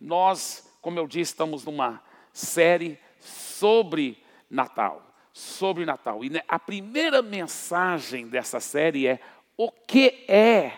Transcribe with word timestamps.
nós, 0.00 0.72
como 0.80 0.98
eu 0.98 1.06
disse, 1.06 1.32
estamos 1.32 1.64
numa 1.64 2.02
série 2.32 2.98
sobre 3.18 4.22
Natal. 4.48 5.06
Sobre 5.32 5.84
Natal. 5.84 6.24
E 6.24 6.30
a 6.48 6.58
primeira 6.58 7.22
mensagem 7.22 8.28
dessa 8.28 8.58
série 8.58 9.06
é: 9.06 9.20
o 9.56 9.70
que 9.70 10.24
é 10.26 10.72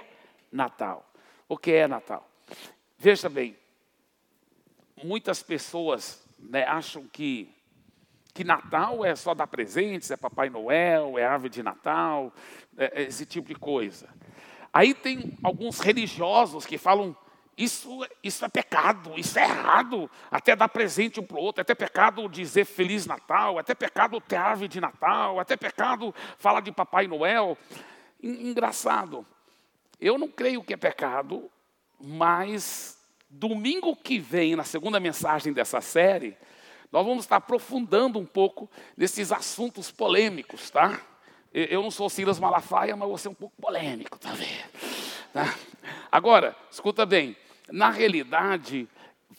Natal? 0.50 1.08
O 1.48 1.56
que 1.56 1.72
é 1.72 1.86
Natal? 1.86 2.28
Veja 2.98 3.28
bem, 3.28 3.56
muitas 5.02 5.42
pessoas 5.42 6.22
né, 6.38 6.64
acham 6.64 7.06
que, 7.06 7.48
que 8.34 8.44
Natal 8.44 9.04
é 9.04 9.14
só 9.14 9.34
dar 9.34 9.46
presentes, 9.46 10.10
é 10.10 10.16
Papai 10.16 10.50
Noel, 10.50 11.18
é 11.18 11.24
árvore 11.24 11.50
de 11.50 11.62
Natal, 11.62 12.32
é, 12.76 13.02
é 13.02 13.02
esse 13.04 13.24
tipo 13.24 13.48
de 13.48 13.54
coisa. 13.54 14.08
Aí 14.72 14.94
tem 14.94 15.36
alguns 15.42 15.80
religiosos 15.80 16.64
que 16.64 16.78
falam 16.78 17.16
isso, 17.56 18.06
isso 18.22 18.44
é 18.44 18.48
pecado, 18.48 19.12
isso 19.16 19.38
é 19.38 19.44
errado. 19.44 20.10
Até 20.30 20.56
dar 20.56 20.68
presente 20.68 21.20
um 21.20 21.22
para 21.22 21.36
o 21.36 21.40
outro, 21.40 21.60
é 21.60 21.62
até 21.62 21.74
pecado 21.74 22.28
dizer 22.28 22.64
Feliz 22.64 23.06
Natal, 23.06 23.58
é 23.58 23.60
até 23.60 23.74
pecado 23.74 24.20
ter 24.20 24.36
árvore 24.36 24.68
de 24.68 24.80
Natal, 24.80 25.38
é 25.38 25.42
até 25.42 25.56
pecado 25.56 26.14
falar 26.38 26.60
de 26.60 26.72
Papai 26.72 27.06
Noel. 27.06 27.56
Engraçado, 28.22 29.26
eu 30.00 30.16
não 30.16 30.28
creio 30.28 30.62
que 30.62 30.72
é 30.72 30.76
pecado, 30.76 31.50
mas 32.00 32.98
domingo 33.28 33.94
que 33.96 34.18
vem, 34.18 34.56
na 34.56 34.64
segunda 34.64 34.98
mensagem 34.98 35.52
dessa 35.52 35.80
série, 35.80 36.36
nós 36.90 37.04
vamos 37.06 37.24
estar 37.24 37.36
aprofundando 37.36 38.18
um 38.18 38.26
pouco 38.26 38.70
nesses 38.96 39.32
assuntos 39.32 39.90
polêmicos, 39.90 40.70
tá? 40.70 41.00
Eu 41.52 41.82
não 41.82 41.90
sou 41.90 42.08
Silas 42.08 42.38
Malafaia, 42.38 42.96
mas 42.96 43.08
vou 43.08 43.18
ser 43.18 43.28
um 43.28 43.34
pouco 43.34 43.54
polêmico, 43.60 44.18
tá 44.18 44.32
vendo? 44.32 44.91
Tá? 45.32 45.54
Agora, 46.10 46.54
escuta 46.70 47.06
bem, 47.06 47.36
na 47.70 47.90
realidade, 47.90 48.88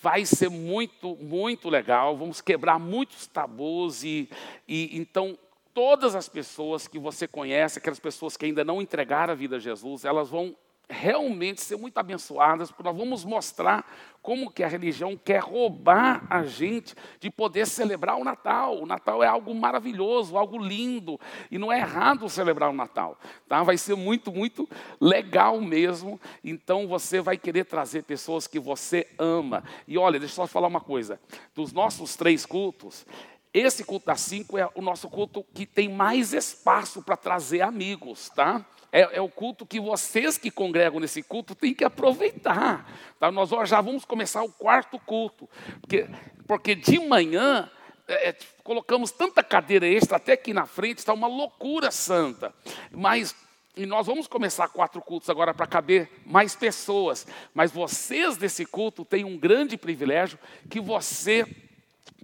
vai 0.02 0.26
ser 0.26 0.50
muito, 0.50 1.16
muito 1.18 1.70
legal, 1.70 2.18
vamos 2.18 2.42
quebrar 2.42 2.80
muitos 2.80 3.28
tabus 3.28 4.04
e, 4.04 4.30
e 4.68 4.98
então 4.98 5.38
todas 5.74 6.16
as 6.16 6.28
pessoas 6.28 6.88
que 6.88 7.00
você 7.00 7.28
conhece, 7.28 7.80
aquelas 7.80 8.00
pessoas 8.00 8.36
que 8.36 8.46
ainda 8.46 8.64
não 8.64 8.82
entregaram 8.82 9.34
a 9.34 9.36
vida 9.36 9.58
a 9.58 9.60
Jesus, 9.60 10.04
elas 10.04 10.30
vão 10.30 10.56
realmente 10.90 11.62
ser 11.62 11.78
muito 11.78 11.98
abençoadas, 11.98 12.70
porque 12.70 12.84
nós 12.84 12.98
vamos 12.98 13.24
mostrar 13.26 13.86
como 14.22 14.50
que 14.50 14.64
a 14.64 14.68
religião 14.68 15.18
quer 15.18 15.42
roubar 15.42 16.26
a 16.30 16.44
gente 16.44 16.96
de 17.20 17.30
poder 17.30 17.68
celebrar 17.68 18.16
o 18.16 18.24
Natal. 18.24 18.82
O 18.82 18.86
Natal 18.86 19.22
é 19.22 19.28
algo 19.28 19.54
maravilhoso, 19.54 20.38
algo 20.38 20.58
lindo, 20.58 21.20
e 21.52 21.58
não 21.58 21.72
é 21.72 21.80
errado 21.80 22.30
celebrar 22.30 22.70
o 22.70 22.74
Natal, 22.74 23.18
tá? 23.50 23.62
Vai 23.64 23.78
ser 23.78 23.96
muito, 23.96 24.32
muito 24.32 24.68
legal 25.00 25.60
mesmo. 25.60 26.20
Então 26.44 26.88
você 26.88 27.20
vai 27.20 27.38
querer 27.38 27.66
trazer 27.66 28.04
pessoas 28.04 28.48
que 28.48 28.60
você 28.60 29.08
ama. 29.20 29.64
E 29.86 29.98
olha, 29.98 30.20
deixa 30.20 30.34
eu 30.34 30.36
só 30.36 30.48
falar 30.48 30.68
uma 30.68 30.82
coisa. 30.82 31.20
Dos 31.54 31.74
nossos 31.74 32.16
três 32.16 32.46
cultos, 32.46 33.06
esse 33.54 33.84
culto 33.84 34.08
das 34.08 34.22
cinco 34.22 34.58
é 34.58 34.68
o 34.74 34.82
nosso 34.82 35.10
culto 35.10 35.46
que 35.54 35.66
tem 35.66 35.88
mais 35.90 36.34
espaço 36.34 37.02
para 37.04 37.16
trazer 37.16 37.62
amigos, 37.62 38.30
tá? 38.30 38.66
é, 38.94 39.18
é, 39.18 39.22
o 39.22 39.28
culto 39.28 39.66
que 39.66 39.80
vocês 39.80 40.38
que 40.38 40.52
congregam 40.52 41.00
nesse 41.00 41.24
culto 41.24 41.56
têm 41.56 41.74
que 41.74 41.84
aproveitar. 41.84 42.88
Tá? 43.20 43.32
Nós 43.32 43.50
já 43.68 43.82
vamos 43.82 44.06
começar 44.06 44.44
o 44.44 44.52
quarto 44.52 45.00
culto, 45.00 45.50
porque, 45.82 46.08
porque 46.48 46.76
de 46.76 47.00
manhã 47.00 47.72
é, 48.08 48.30
é, 48.30 48.38
colocamos 48.64 49.10
tanta 49.10 49.44
cadeira 49.44 49.88
extra, 49.88 50.18
até 50.18 50.34
aqui 50.34 50.54
na 50.54 50.68
frente 50.68 51.00
está 51.00 51.12
uma 51.12 51.28
loucura 51.28 51.90
santa. 51.90 52.54
Mas 52.92 53.36
e 53.76 53.88
nós 53.88 54.06
vamos 54.06 54.28
começar 54.28 54.68
quatro 54.68 55.02
cultos 55.02 55.32
agora 55.32 55.52
para 55.52 55.66
caber 55.66 56.08
mais 56.24 56.56
pessoas. 56.56 57.26
Mas 57.56 57.72
vocês 57.72 58.38
desse 58.38 58.64
culto 58.68 59.04
têm 59.04 59.26
um 59.26 59.36
grande 59.36 59.76
privilégio 59.76 60.38
que 60.70 60.80
você 60.80 61.48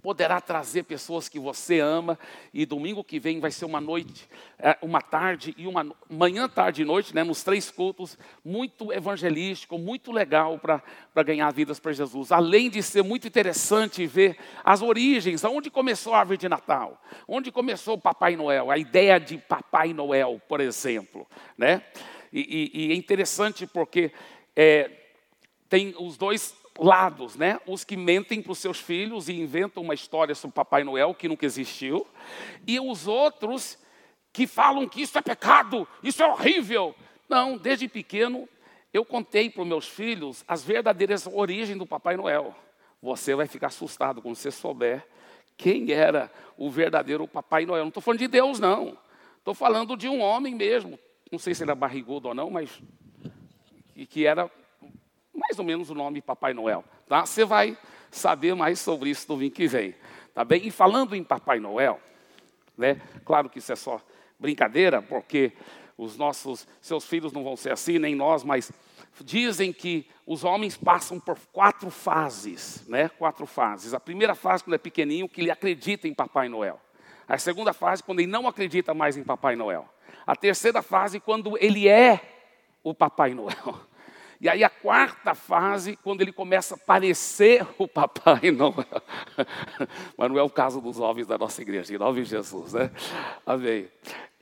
poderá 0.00 0.40
trazer 0.40 0.84
pessoas 0.84 1.28
que 1.28 1.38
você 1.38 1.78
ama 1.78 2.18
e 2.52 2.64
domingo 2.64 3.04
que 3.04 3.20
vem 3.20 3.38
vai 3.38 3.50
ser 3.50 3.64
uma 3.64 3.80
noite, 3.80 4.28
é, 4.58 4.76
uma 4.82 5.00
tarde 5.00 5.54
e 5.56 5.66
uma 5.66 5.86
manhã, 6.08 6.48
tarde 6.48 6.82
e 6.82 6.84
noite, 6.84 7.14
né, 7.14 7.22
nos 7.22 7.42
três 7.42 7.70
cultos, 7.70 8.18
muito 8.44 8.92
evangelístico, 8.92 9.78
muito 9.78 10.10
legal 10.10 10.58
para 10.58 10.82
ganhar 11.22 11.52
vidas 11.52 11.78
para 11.78 11.92
Jesus. 11.92 12.32
Além 12.32 12.70
de 12.70 12.82
ser 12.82 13.02
muito 13.02 13.26
interessante 13.26 14.06
ver 14.06 14.36
as 14.64 14.82
origens, 14.82 15.44
onde 15.44 15.70
começou 15.70 16.14
a 16.14 16.20
árvore 16.20 16.38
de 16.38 16.48
Natal, 16.48 17.00
onde 17.28 17.52
começou 17.52 17.94
o 17.94 18.00
Papai 18.00 18.36
Noel, 18.36 18.70
a 18.70 18.78
ideia 18.78 19.18
de 19.18 19.38
Papai 19.38 19.92
Noel, 19.92 20.40
por 20.48 20.60
exemplo, 20.60 21.26
né? 21.56 21.82
E, 22.32 22.70
e, 22.74 22.86
e 22.86 22.92
é 22.92 22.94
interessante 22.94 23.66
porque 23.66 24.12
é, 24.54 24.90
tem 25.68 25.94
os 25.98 26.16
dois 26.16 26.54
lados, 26.78 27.36
né? 27.36 27.60
Os 27.66 27.84
que 27.84 27.96
mentem 27.96 28.40
para 28.42 28.52
os 28.52 28.58
seus 28.58 28.78
filhos 28.78 29.28
e 29.28 29.38
inventam 29.38 29.82
uma 29.82 29.94
história 29.94 30.34
sobre 30.34 30.54
Papai 30.54 30.84
Noel 30.84 31.14
que 31.14 31.28
nunca 31.28 31.46
existiu, 31.46 32.06
e 32.66 32.78
os 32.80 33.06
outros 33.06 33.78
que 34.32 34.46
falam 34.46 34.88
que 34.88 35.02
isso 35.02 35.18
é 35.18 35.22
pecado, 35.22 35.86
isso 36.02 36.22
é 36.22 36.26
horrível. 36.26 36.94
Não, 37.28 37.56
desde 37.56 37.88
pequeno 37.88 38.48
eu 38.92 39.04
contei 39.04 39.48
para 39.48 39.62
os 39.62 39.68
meus 39.68 39.88
filhos 39.88 40.44
as 40.48 40.64
verdadeiras 40.64 41.26
origens 41.26 41.78
do 41.78 41.86
Papai 41.86 42.16
Noel. 42.16 42.54
Você 43.02 43.34
vai 43.34 43.46
ficar 43.46 43.68
assustado 43.68 44.20
quando 44.20 44.34
você 44.34 44.50
souber 44.50 45.06
quem 45.56 45.92
era 45.92 46.30
o 46.56 46.70
verdadeiro 46.70 47.26
Papai 47.28 47.64
Noel. 47.64 47.84
Não 47.84 47.88
estou 47.88 48.02
falando 48.02 48.20
de 48.20 48.28
Deus, 48.28 48.58
não. 48.58 48.96
Estou 49.38 49.54
falando 49.54 49.96
de 49.96 50.08
um 50.08 50.20
homem 50.20 50.54
mesmo. 50.54 50.98
Não 51.30 51.38
sei 51.38 51.54
se 51.54 51.62
era 51.62 51.74
barrigudo 51.74 52.28
ou 52.28 52.34
não, 52.34 52.50
mas 52.50 52.80
que 54.08 54.26
era 54.26 54.50
mais 55.50 55.58
ou 55.58 55.64
menos 55.64 55.90
o 55.90 55.94
nome 55.96 56.22
Papai 56.22 56.54
Noel. 56.54 56.84
Tá? 57.08 57.26
Você 57.26 57.44
vai 57.44 57.76
saber 58.08 58.54
mais 58.54 58.78
sobre 58.78 59.10
isso 59.10 59.26
domingo 59.26 59.52
que 59.52 59.66
vem. 59.66 59.96
Tá 60.32 60.44
bem? 60.44 60.64
E 60.64 60.70
falando 60.70 61.16
em 61.16 61.24
Papai 61.24 61.58
Noel, 61.58 62.00
né? 62.78 63.00
claro 63.24 63.50
que 63.50 63.58
isso 63.58 63.72
é 63.72 63.76
só 63.76 64.00
brincadeira, 64.38 65.02
porque 65.02 65.52
os 65.98 66.16
nossos, 66.16 66.68
seus 66.80 67.04
filhos 67.04 67.32
não 67.32 67.42
vão 67.42 67.56
ser 67.56 67.72
assim, 67.72 67.98
nem 67.98 68.14
nós, 68.14 68.44
mas 68.44 68.70
dizem 69.24 69.72
que 69.72 70.08
os 70.24 70.44
homens 70.44 70.76
passam 70.76 71.18
por 71.18 71.36
quatro 71.52 71.90
fases, 71.90 72.86
né? 72.86 73.08
Quatro 73.08 73.44
fases. 73.44 73.92
A 73.92 73.98
primeira 73.98 74.36
fase, 74.36 74.62
quando 74.62 74.74
é 74.74 74.78
pequenininho, 74.78 75.28
que 75.28 75.40
ele 75.40 75.50
acredita 75.50 76.06
em 76.06 76.14
Papai 76.14 76.48
Noel. 76.48 76.80
A 77.26 77.36
segunda 77.38 77.72
fase, 77.72 78.04
quando 78.04 78.20
ele 78.20 78.30
não 78.30 78.46
acredita 78.46 78.94
mais 78.94 79.16
em 79.16 79.24
Papai 79.24 79.56
Noel. 79.56 79.84
A 80.24 80.36
terceira 80.36 80.80
fase, 80.80 81.18
quando 81.18 81.58
ele 81.58 81.88
é 81.88 82.20
o 82.84 82.94
Papai 82.94 83.34
Noel. 83.34 83.89
E 84.40 84.48
aí 84.48 84.64
a 84.64 84.70
quarta 84.70 85.34
fase, 85.34 85.96
quando 85.96 86.22
ele 86.22 86.32
começa 86.32 86.74
a 86.74 86.78
parecer 86.78 87.66
o 87.76 87.86
Papai 87.86 88.50
Noel. 88.50 88.74
Mas 90.16 90.30
não 90.30 90.38
é 90.38 90.42
o 90.42 90.48
caso 90.48 90.80
dos 90.80 90.98
homens 90.98 91.26
da 91.26 91.36
nossa 91.36 91.60
igreja, 91.60 91.92
de 91.92 92.24
Jesus, 92.24 92.72
né? 92.72 92.90
Amém. 93.44 93.90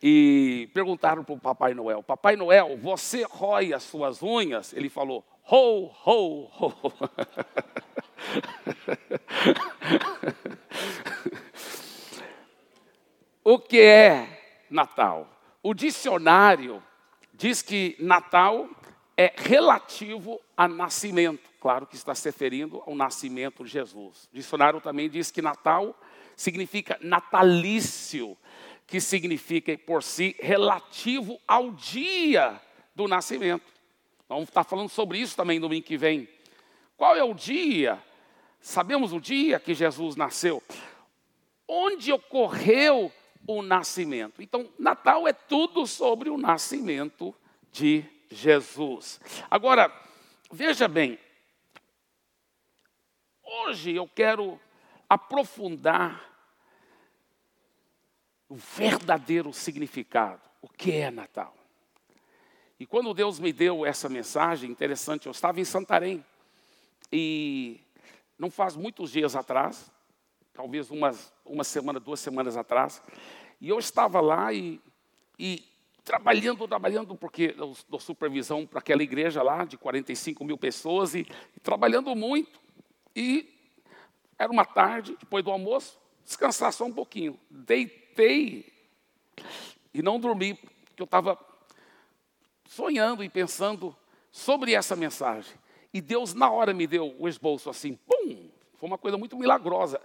E 0.01 0.71
perguntaram 0.73 1.25
para 1.25 1.35
o 1.35 1.41
Papai 1.41 1.75
Noel, 1.75 2.01
Papai 2.05 2.37
Noel, 2.37 2.77
você 2.77 3.25
rói 3.29 3.75
as 3.75 3.83
suas 3.83 4.23
unhas? 4.23 4.73
Ele 4.73 4.89
falou, 4.89 5.25
ho, 5.51 5.91
ho, 6.07 6.49
ho. 6.61 6.73
o 13.43 13.59
que 13.59 13.81
é 13.81 14.65
Natal? 14.71 15.27
O 15.61 15.75
dicionário 15.75 16.81
diz 17.35 17.63
que 17.63 17.97
Natal 17.99 18.69
é 19.19 19.33
relativo 19.37 20.41
a 20.57 20.69
nascimento. 20.69 21.51
Claro 21.61 21.89
que 21.89 21.97
está 21.97 22.15
se 22.15 22.29
referindo 22.29 22.81
ao 22.87 22.95
nascimento 22.95 23.65
de 23.65 23.71
Jesus. 23.71 24.29
O 24.33 24.37
dicionário 24.37 24.81
também 24.81 25.11
diz 25.11 25.33
que 25.33 25.43
Natal 25.43 25.93
significa 26.37 26.97
natalício, 27.01 28.39
que 28.87 29.01
significa 29.01 29.77
por 29.77 30.05
si 30.05 30.37
relativo 30.39 31.37
ao 31.49 31.73
dia 31.73 32.61
do 32.95 33.09
nascimento. 33.09 33.65
Vamos 34.29 34.49
estar 34.49 34.63
falando 34.63 34.89
sobre 34.89 35.19
isso 35.19 35.35
também 35.35 35.59
domingo 35.59 35.85
que 35.85 35.97
vem. 35.97 36.29
Qual 36.97 37.17
é 37.17 37.25
o 37.25 37.35
dia? 37.35 38.01
Sabemos 38.61 39.13
o 39.13 39.21
dia 39.21 39.59
que 39.59 39.75
Jesus 39.75 40.15
nasceu. 40.15 40.63
Onde 41.67 42.13
ocorreu 42.13 43.11
o 43.49 43.63
nascimento? 43.63 44.41
Então, 44.41 44.71
Natal 44.79 45.27
é 45.27 45.33
tudo 45.33 45.89
sobre 45.89 46.31
o 46.31 46.39
nascimento 46.39 47.35
de 47.73 48.05
Jesus. 48.05 48.18
Jesus. 48.31 49.21
Agora, 49.51 49.93
veja 50.51 50.87
bem, 50.89 51.19
hoje 53.43 53.95
eu 53.95 54.09
quero 54.09 54.61
aprofundar 55.09 56.29
o 58.49 58.57
verdadeiro 58.57 59.53
significado, 59.53 60.41
o 60.63 60.69
que 60.69 60.93
é 60.93 61.11
Natal. 61.11 61.55
E 62.81 62.87
quando 62.87 63.13
Deus 63.13 63.39
me 63.39 63.53
deu 63.53 63.85
essa 63.85 64.09
mensagem, 64.09 64.71
interessante, 64.71 65.27
eu 65.27 65.33
estava 65.33 65.61
em 65.61 65.65
Santarém, 65.65 66.25
e 67.13 67.81
não 68.39 68.51
faz 68.51 68.77
muitos 68.77 69.11
dias 69.11 69.35
atrás, 69.35 69.91
talvez 70.53 70.91
umas, 70.91 71.33
uma 71.45 71.65
semana, 71.65 71.99
duas 71.99 72.21
semanas 72.21 72.57
atrás, 72.57 73.03
e 73.61 73.69
eu 73.69 73.79
estava 73.79 74.21
lá 74.21 74.53
e, 74.53 74.81
e 75.39 75.65
trabalhando, 76.09 76.67
trabalhando, 76.67 77.15
porque 77.15 77.55
eu 77.59 77.77
dou 77.87 78.01
supervisão 78.01 78.67
para 78.67 78.79
aquela 78.79 79.03
igreja 79.03 79.43
lá 79.43 79.67
de 79.67 79.77
45 79.77 80.43
mil 80.43 80.57
pessoas 80.57 81.15
e, 81.15 81.27
e 81.55 81.61
trabalhando 81.61 82.17
muito. 82.17 82.59
E 83.15 83.47
era 84.39 84.51
uma 84.51 84.65
tarde, 84.65 85.15
depois 85.21 85.45
do 85.45 85.51
almoço, 85.51 86.01
descansar 86.25 86.73
só 86.73 86.87
um 86.87 86.93
pouquinho. 86.93 87.39
Deitei 87.51 88.73
e 89.93 90.01
não 90.01 90.19
dormi, 90.19 90.55
porque 90.55 91.03
eu 91.03 91.05
estava 91.05 91.39
sonhando 92.67 93.23
e 93.23 93.29
pensando 93.29 93.95
sobre 94.33 94.73
essa 94.73 94.97
mensagem. 94.97 95.53
E 95.93 96.01
Deus, 96.01 96.33
na 96.33 96.51
hora, 96.51 96.73
me 96.73 96.87
deu 96.87 97.15
o 97.19 97.29
esboço 97.29 97.69
assim, 97.69 97.95
pum! 97.95 98.49
Foi 98.79 98.89
uma 98.89 98.97
coisa 98.97 99.19
muito 99.19 99.37
milagrosa. 99.37 100.01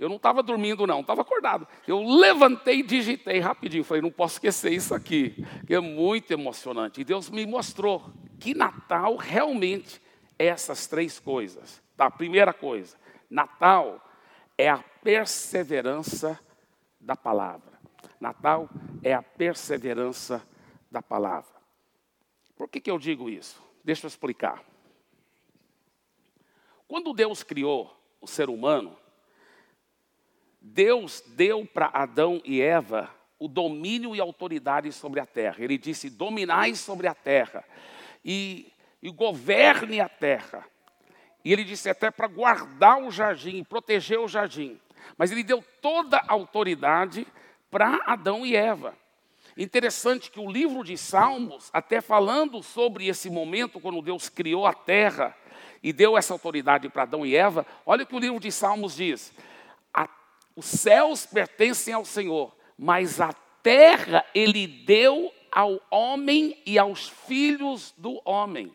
Eu 0.00 0.08
não 0.08 0.16
estava 0.16 0.42
dormindo, 0.42 0.86
não, 0.86 1.00
estava 1.02 1.20
acordado. 1.20 1.68
Eu 1.86 2.02
levantei 2.02 2.78
e 2.78 2.82
digitei 2.82 3.38
rapidinho. 3.38 3.84
Falei, 3.84 4.00
não 4.00 4.10
posso 4.10 4.36
esquecer 4.36 4.72
isso 4.72 4.94
aqui, 4.94 5.44
que 5.66 5.74
é 5.74 5.78
muito 5.78 6.32
emocionante. 6.32 7.02
E 7.02 7.04
Deus 7.04 7.28
me 7.28 7.44
mostrou 7.44 8.10
que 8.38 8.54
Natal 8.54 9.16
realmente 9.16 10.00
é 10.38 10.46
essas 10.46 10.86
três 10.86 11.20
coisas. 11.20 11.82
Tá? 11.98 12.10
Primeira 12.10 12.54
coisa, 12.54 12.96
Natal 13.28 14.02
é 14.56 14.70
a 14.70 14.78
perseverança 14.78 16.40
da 16.98 17.14
palavra. 17.14 17.78
Natal 18.18 18.70
é 19.02 19.12
a 19.12 19.22
perseverança 19.22 20.42
da 20.90 21.02
palavra. 21.02 21.60
Por 22.56 22.68
que, 22.70 22.80
que 22.80 22.90
eu 22.90 22.98
digo 22.98 23.28
isso? 23.28 23.62
Deixa 23.84 24.06
eu 24.06 24.08
explicar. 24.08 24.64
Quando 26.88 27.12
Deus 27.12 27.42
criou 27.42 27.94
o 28.18 28.26
ser 28.26 28.48
humano, 28.48 28.96
Deus 30.60 31.22
deu 31.28 31.64
para 31.64 31.86
Adão 31.86 32.40
e 32.44 32.60
Eva 32.60 33.10
o 33.38 33.48
domínio 33.48 34.14
e 34.14 34.20
autoridade 34.20 34.92
sobre 34.92 35.18
a 35.18 35.26
terra. 35.26 35.56
Ele 35.58 35.78
disse: 35.78 36.10
dominai 36.10 36.74
sobre 36.74 37.06
a 37.06 37.14
terra 37.14 37.64
e, 38.24 38.70
e 39.02 39.10
governe 39.10 40.00
a 40.00 40.08
terra. 40.08 40.66
E 41.42 41.52
ele 41.52 41.64
disse 41.64 41.88
até 41.88 42.10
para 42.10 42.26
guardar 42.26 43.00
o 43.00 43.10
jardim, 43.10 43.64
proteger 43.64 44.18
o 44.18 44.28
jardim. 44.28 44.78
Mas 45.16 45.32
ele 45.32 45.42
deu 45.42 45.64
toda 45.80 46.18
a 46.18 46.32
autoridade 46.32 47.26
para 47.70 47.98
Adão 48.04 48.44
e 48.44 48.54
Eva. 48.54 48.94
Interessante 49.56 50.30
que 50.30 50.38
o 50.38 50.50
livro 50.50 50.84
de 50.84 50.96
Salmos, 50.96 51.70
até 51.72 52.00
falando 52.00 52.62
sobre 52.62 53.08
esse 53.08 53.30
momento 53.30 53.80
quando 53.80 54.02
Deus 54.02 54.28
criou 54.28 54.66
a 54.66 54.74
terra 54.74 55.34
e 55.82 55.92
deu 55.92 56.16
essa 56.16 56.34
autoridade 56.34 56.88
para 56.90 57.02
Adão 57.02 57.24
e 57.24 57.34
Eva, 57.34 57.66
olha 57.86 58.04
o 58.04 58.06
que 58.06 58.14
o 58.14 58.18
livro 58.18 58.38
de 58.38 58.52
Salmos 58.52 58.96
diz: 58.96 59.32
os 60.56 60.66
céus 60.66 61.26
pertencem 61.26 61.94
ao 61.94 62.04
Senhor, 62.04 62.54
mas 62.76 63.20
a 63.20 63.32
terra 63.62 64.24
ele 64.34 64.66
deu 64.66 65.32
ao 65.50 65.80
homem 65.90 66.60
e 66.64 66.78
aos 66.78 67.08
filhos 67.08 67.92
do 67.96 68.20
homem. 68.24 68.74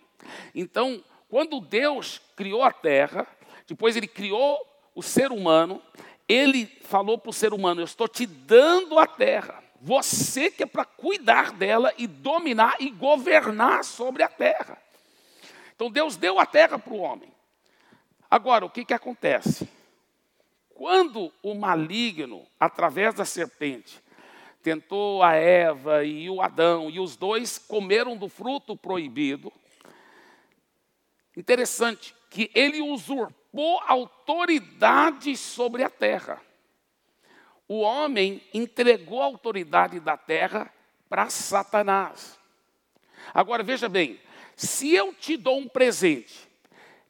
Então, 0.54 1.04
quando 1.30 1.60
Deus 1.60 2.22
criou 2.36 2.64
a 2.64 2.72
terra, 2.72 3.28
depois 3.68 3.96
ele 3.96 4.08
criou 4.08 4.60
o 4.94 5.02
ser 5.02 5.32
humano, 5.32 5.82
ele 6.28 6.66
falou 6.84 7.18
para 7.18 7.30
o 7.30 7.34
ser 7.34 7.54
humano: 7.54 7.82
Eu 7.82 7.86
estou 7.86 8.08
te 8.08 8.26
dando 8.26 8.98
a 8.98 9.08
terra. 9.08 9.64
Você 9.82 10.50
que 10.50 10.64
é 10.64 10.66
para 10.66 10.86
cuidar 10.86 11.52
dela 11.52 11.94
e 11.98 12.08
dominar 12.08 12.76
e 12.80 12.90
governar 12.90 13.84
sobre 13.84 14.24
a 14.24 14.28
terra. 14.28 14.82
Então 15.76 15.92
Deus 15.92 16.16
deu 16.16 16.40
a 16.40 16.46
terra 16.46 16.80
para 16.80 16.94
o 16.94 17.00
homem. 17.00 17.32
Agora, 18.32 18.66
o 18.66 18.70
que, 18.70 18.86
que 18.86 18.94
acontece? 18.94 19.68
Quando 20.76 21.32
o 21.42 21.56
maligno, 21.56 22.46
através 22.60 23.16
da 23.16 23.24
serpente, 23.24 24.04
tentou 24.62 25.24
a 25.24 25.34
Eva 25.34 26.04
e 26.04 26.30
o 26.30 26.42
Adão, 26.42 26.90
e 26.90 27.00
os 27.00 27.16
dois 27.16 27.58
comeram 27.58 28.18
do 28.18 28.28
fruto 28.28 28.76
proibido, 28.76 29.54
interessante 31.36 32.14
que 32.30 32.52
ele 32.54 32.82
usurpou 32.82 33.80
autoridade 33.88 35.38
sobre 35.38 35.82
a 35.82 35.90
terra. 35.90 36.42
O 37.70 37.80
homem 37.80 38.44
entregou 38.54 39.22
a 39.22 39.26
autoridade 39.26 40.02
da 40.02 40.18
terra 40.18 40.70
para 41.08 41.30
Satanás. 41.30 42.38
Agora 43.34 43.64
veja 43.64 43.88
bem, 43.88 44.20
se 44.58 44.94
eu 44.94 45.14
te 45.14 45.38
dou 45.38 45.58
um 45.58 45.70
presente 45.70 46.50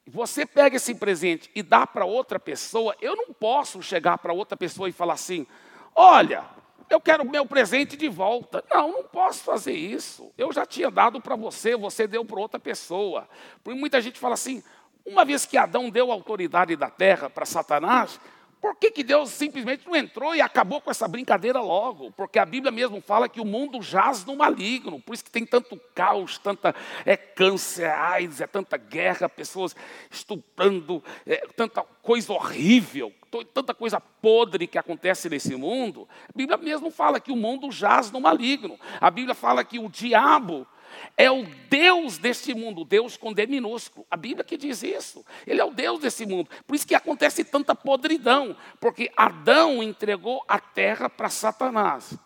você 0.08 0.46
pega 0.46 0.76
esse 0.76 0.94
presente 0.96 1.50
e 1.56 1.64
dá 1.64 1.88
para 1.88 2.06
outra 2.06 2.40
pessoa, 2.40 2.96
eu 3.02 3.16
não 3.16 3.34
posso 3.34 3.82
chegar 3.82 4.18
para 4.20 4.34
outra 4.34 4.56
pessoa 4.56 4.88
e 4.88 4.92
falar 4.92 5.14
assim: 5.14 5.48
olha, 5.96 6.46
eu 6.90 7.02
quero 7.02 7.24
o 7.24 7.30
meu 7.30 7.46
presente 7.46 7.98
de 7.98 8.08
volta. 8.08 8.64
Não, 8.70 8.92
não 8.92 9.04
posso 9.04 9.44
fazer 9.44 9.74
isso. 9.74 10.32
Eu 10.38 10.52
já 10.54 10.66
tinha 10.66 10.92
dado 10.92 11.20
para 11.20 11.36
você, 11.36 11.76
você 11.76 12.08
deu 12.08 12.24
para 12.24 12.40
outra 12.40 12.60
pessoa. 12.60 13.28
Porque 13.64 13.80
muita 13.80 14.00
gente 14.00 14.20
fala 14.20 14.36
assim: 14.36 14.64
uma 15.06 15.26
vez 15.26 15.46
que 15.46 15.58
Adão 15.58 15.90
deu 15.90 16.12
autoridade 16.12 16.76
da 16.76 16.90
terra 16.90 17.30
para 17.30 17.46
Satanás, 17.46 18.20
por 18.66 18.76
que, 18.78 18.90
que 18.90 19.04
Deus 19.04 19.30
simplesmente 19.30 19.86
não 19.86 19.96
entrou 19.96 20.34
e 20.34 20.42
acabou 20.42 20.82
com 20.82 20.90
essa 20.90 21.08
brincadeira 21.08 21.62
logo? 21.62 22.12
Porque 22.14 22.40
a 22.40 22.46
Bíblia 22.48 22.72
mesmo 22.72 23.00
fala 23.00 23.30
que 23.30 23.40
o 23.40 23.46
mundo 23.46 23.80
jaz 23.80 24.26
no 24.26 24.36
maligno, 24.36 25.00
por 25.00 25.14
isso 25.14 25.24
que 25.24 25.30
tem 25.30 25.46
tanto 25.46 25.80
caos, 25.94 26.40
tanta 26.40 26.74
é, 27.06 27.16
câncer, 27.16 27.92
AIDS, 27.92 28.42
é 28.42 28.48
tanta 28.48 28.76
guerra, 28.76 29.30
pessoas 29.30 29.76
estuprando, 30.10 31.04
é, 31.28 31.46
tanta 31.56 31.84
coisa 32.02 32.34
horrível, 32.34 33.14
tanta 33.54 33.72
coisa 33.72 34.02
podre 34.02 34.66
que 34.66 34.80
acontece 34.80 35.30
nesse 35.30 35.56
mundo. 35.56 36.10
A 36.28 36.36
Bíblia 36.36 36.58
mesmo 36.58 36.90
fala 36.90 37.20
que 37.20 37.32
o 37.32 37.36
mundo 37.36 37.70
jaz 37.70 38.10
no 38.10 38.20
maligno. 38.20 38.80
A 39.00 39.12
Bíblia 39.12 39.36
fala 39.36 39.64
que 39.64 39.78
o 39.78 39.88
diabo 39.88 40.66
é 41.18 41.32
o 41.32 41.44
Deus 41.70 42.18
deste 42.18 42.54
mundo, 42.54 42.84
Deus 42.84 43.16
com 43.18 43.34
D 43.34 43.46
minúsculo. 43.48 44.06
A 44.10 44.18
Bíblia 44.18 44.44
que 44.44 44.58
diz 44.58 44.84
isso. 44.84 45.26
Ele 45.48 45.62
é 45.62 45.66
o 45.66 45.72
Deus 45.72 46.00
desse 46.00 46.26
mundo. 46.26 46.50
Por 46.66 46.76
isso 46.76 46.88
que 46.88 46.96
acontece 46.96 47.44
tanta 47.44 47.74
podridão, 47.74 48.56
porque 48.80 49.12
Adão 49.16 49.82
entregou 49.82 50.44
a 50.48 50.60
terra 50.60 51.10
para 51.10 51.30
Satanás. 51.30 52.18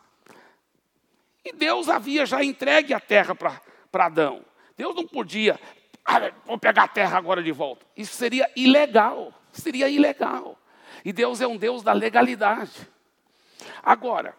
E 1.44 1.54
Deus 1.54 1.90
havia 1.90 2.26
já 2.26 2.44
entregue 2.44 2.94
a 2.94 3.00
terra 3.00 3.36
para 3.36 4.06
Adão. 4.06 4.44
Deus 4.76 4.96
não 4.96 5.06
podia, 5.06 5.60
ah, 6.06 6.32
vou 6.46 6.58
pegar 6.58 6.84
a 6.84 6.88
terra 6.88 7.18
agora 7.18 7.44
de 7.44 7.52
volta. 7.52 7.86
Isso 7.96 8.16
seria 8.16 8.50
ilegal. 8.56 9.34
Seria 9.52 9.90
ilegal. 9.90 10.58
E 11.04 11.14
Deus 11.14 11.42
é 11.42 11.48
um 11.48 11.58
Deus 11.58 11.84
da 11.84 11.94
legalidade. 11.94 12.88
Agora, 13.84 14.36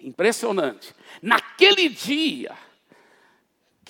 impressionante. 0.00 0.94
Naquele 1.20 1.88
dia, 1.88 2.52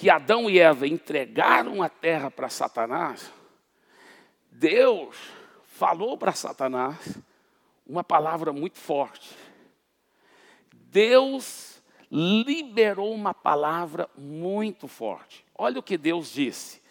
que 0.03 0.11
Adão 0.11 0.51
e 0.51 0.59
Eva 0.59 0.85
entregaram 0.85 1.81
a 1.81 1.89
terra 1.89 2.29
para 2.29 2.49
Satanás, 2.49 3.33
Deus 4.51 5.17
falou 5.65 6.19
para 6.19 6.33
Satanás 6.33 7.21
uma 7.87 8.03
palavra 8.03 8.53
muito 8.53 8.81
forte. 8.81 9.31
Deus 10.73 11.81
liberou 12.11 13.15
uma 13.15 13.33
palavra 13.33 14.11
muito 14.19 14.89
forte. 14.89 15.45
Olha 15.57 15.79
o 15.79 15.83
que 15.85 15.97
Deus 15.97 16.33
disse. 16.33 16.83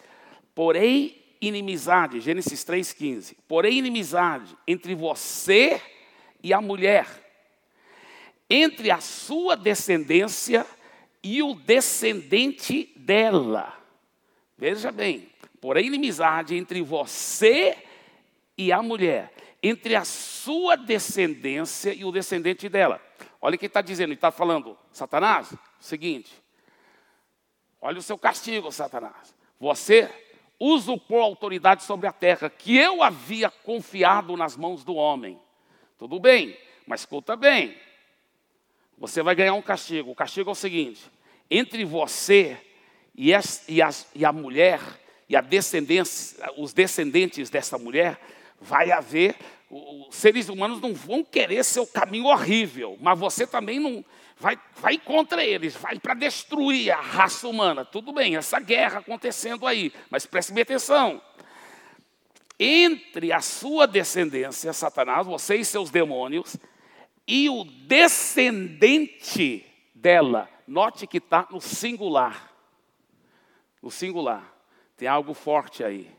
Porém, 0.54 1.22
inimizade, 1.38 2.18
Gênesis 2.18 2.64
3,15. 2.64 3.36
Porém, 3.46 3.76
inimizade 3.76 4.56
entre 4.66 4.94
você 4.94 5.82
e 6.42 6.50
a 6.54 6.62
mulher, 6.62 7.06
entre 8.48 8.90
a 8.90 9.02
sua 9.02 9.54
descendência 9.54 10.64
e 10.64 10.81
o 11.22 11.54
descendente 11.54 12.92
dela. 12.96 13.78
Veja 14.58 14.90
bem, 14.90 15.28
porém 15.60 15.86
inimizade 15.86 16.56
entre 16.56 16.82
você 16.82 17.76
e 18.58 18.72
a 18.72 18.82
mulher, 18.82 19.32
entre 19.62 19.94
a 19.94 20.04
sua 20.04 20.76
descendência 20.76 21.94
e 21.94 22.04
o 22.04 22.12
descendente 22.12 22.68
dela. 22.68 23.00
Olha 23.40 23.56
o 23.56 23.58
que 23.58 23.66
está 23.66 23.80
dizendo, 23.80 24.08
ele 24.08 24.14
está 24.14 24.30
falando, 24.30 24.76
Satanás, 24.92 25.54
seguinte, 25.80 26.32
olha 27.80 27.98
o 27.98 28.02
seu 28.02 28.18
castigo, 28.18 28.70
Satanás. 28.70 29.34
Você 29.58 30.10
usurpou 30.58 31.20
autoridade 31.20 31.82
sobre 31.82 32.06
a 32.06 32.12
terra, 32.12 32.48
que 32.48 32.76
eu 32.76 33.02
havia 33.02 33.50
confiado 33.50 34.36
nas 34.36 34.56
mãos 34.56 34.84
do 34.84 34.94
homem. 34.94 35.40
Tudo 35.98 36.20
bem, 36.20 36.56
mas 36.86 37.00
escuta 37.00 37.34
bem, 37.34 37.76
você 39.02 39.20
vai 39.20 39.34
ganhar 39.34 39.54
um 39.54 39.60
castigo. 39.60 40.12
O 40.12 40.14
castigo 40.14 40.48
é 40.48 40.52
o 40.52 40.54
seguinte: 40.54 41.02
entre 41.50 41.84
você 41.84 42.56
e, 43.16 43.34
as, 43.34 43.64
e, 43.68 43.82
as, 43.82 44.06
e 44.14 44.24
a 44.24 44.32
mulher, 44.32 44.80
e 45.28 45.34
a 45.34 45.40
descendência, 45.40 46.38
os 46.56 46.72
descendentes 46.72 47.50
dessa 47.50 47.76
mulher, 47.76 48.16
vai 48.60 48.92
haver. 48.92 49.34
Os 49.68 50.14
seres 50.14 50.48
humanos 50.48 50.80
não 50.80 50.94
vão 50.94 51.24
querer 51.24 51.64
seu 51.64 51.84
caminho 51.84 52.26
horrível, 52.26 52.96
mas 53.00 53.18
você 53.18 53.44
também 53.44 53.80
não 53.80 54.04
vai, 54.36 54.56
vai 54.76 54.96
contra 54.98 55.44
eles, 55.44 55.74
vai 55.74 55.98
para 55.98 56.14
destruir 56.14 56.92
a 56.92 57.00
raça 57.00 57.48
humana. 57.48 57.84
Tudo 57.84 58.12
bem, 58.12 58.36
essa 58.36 58.60
guerra 58.60 59.00
acontecendo 59.00 59.66
aí, 59.66 59.92
mas 60.10 60.26
preste 60.26 60.52
bem 60.52 60.62
atenção. 60.62 61.20
Entre 62.56 63.32
a 63.32 63.40
sua 63.40 63.88
descendência, 63.88 64.72
Satanás, 64.72 65.26
você 65.26 65.56
e 65.56 65.64
seus 65.64 65.90
demônios, 65.90 66.56
e 67.34 67.48
o 67.48 67.64
descendente 67.64 69.64
dela. 69.94 70.50
Note 70.68 71.06
que 71.06 71.16
está 71.16 71.48
no 71.50 71.62
singular. 71.62 72.52
No 73.80 73.90
singular. 73.90 74.54
Tem 74.98 75.08
algo 75.08 75.32
forte 75.32 75.82
aí. 75.82 76.10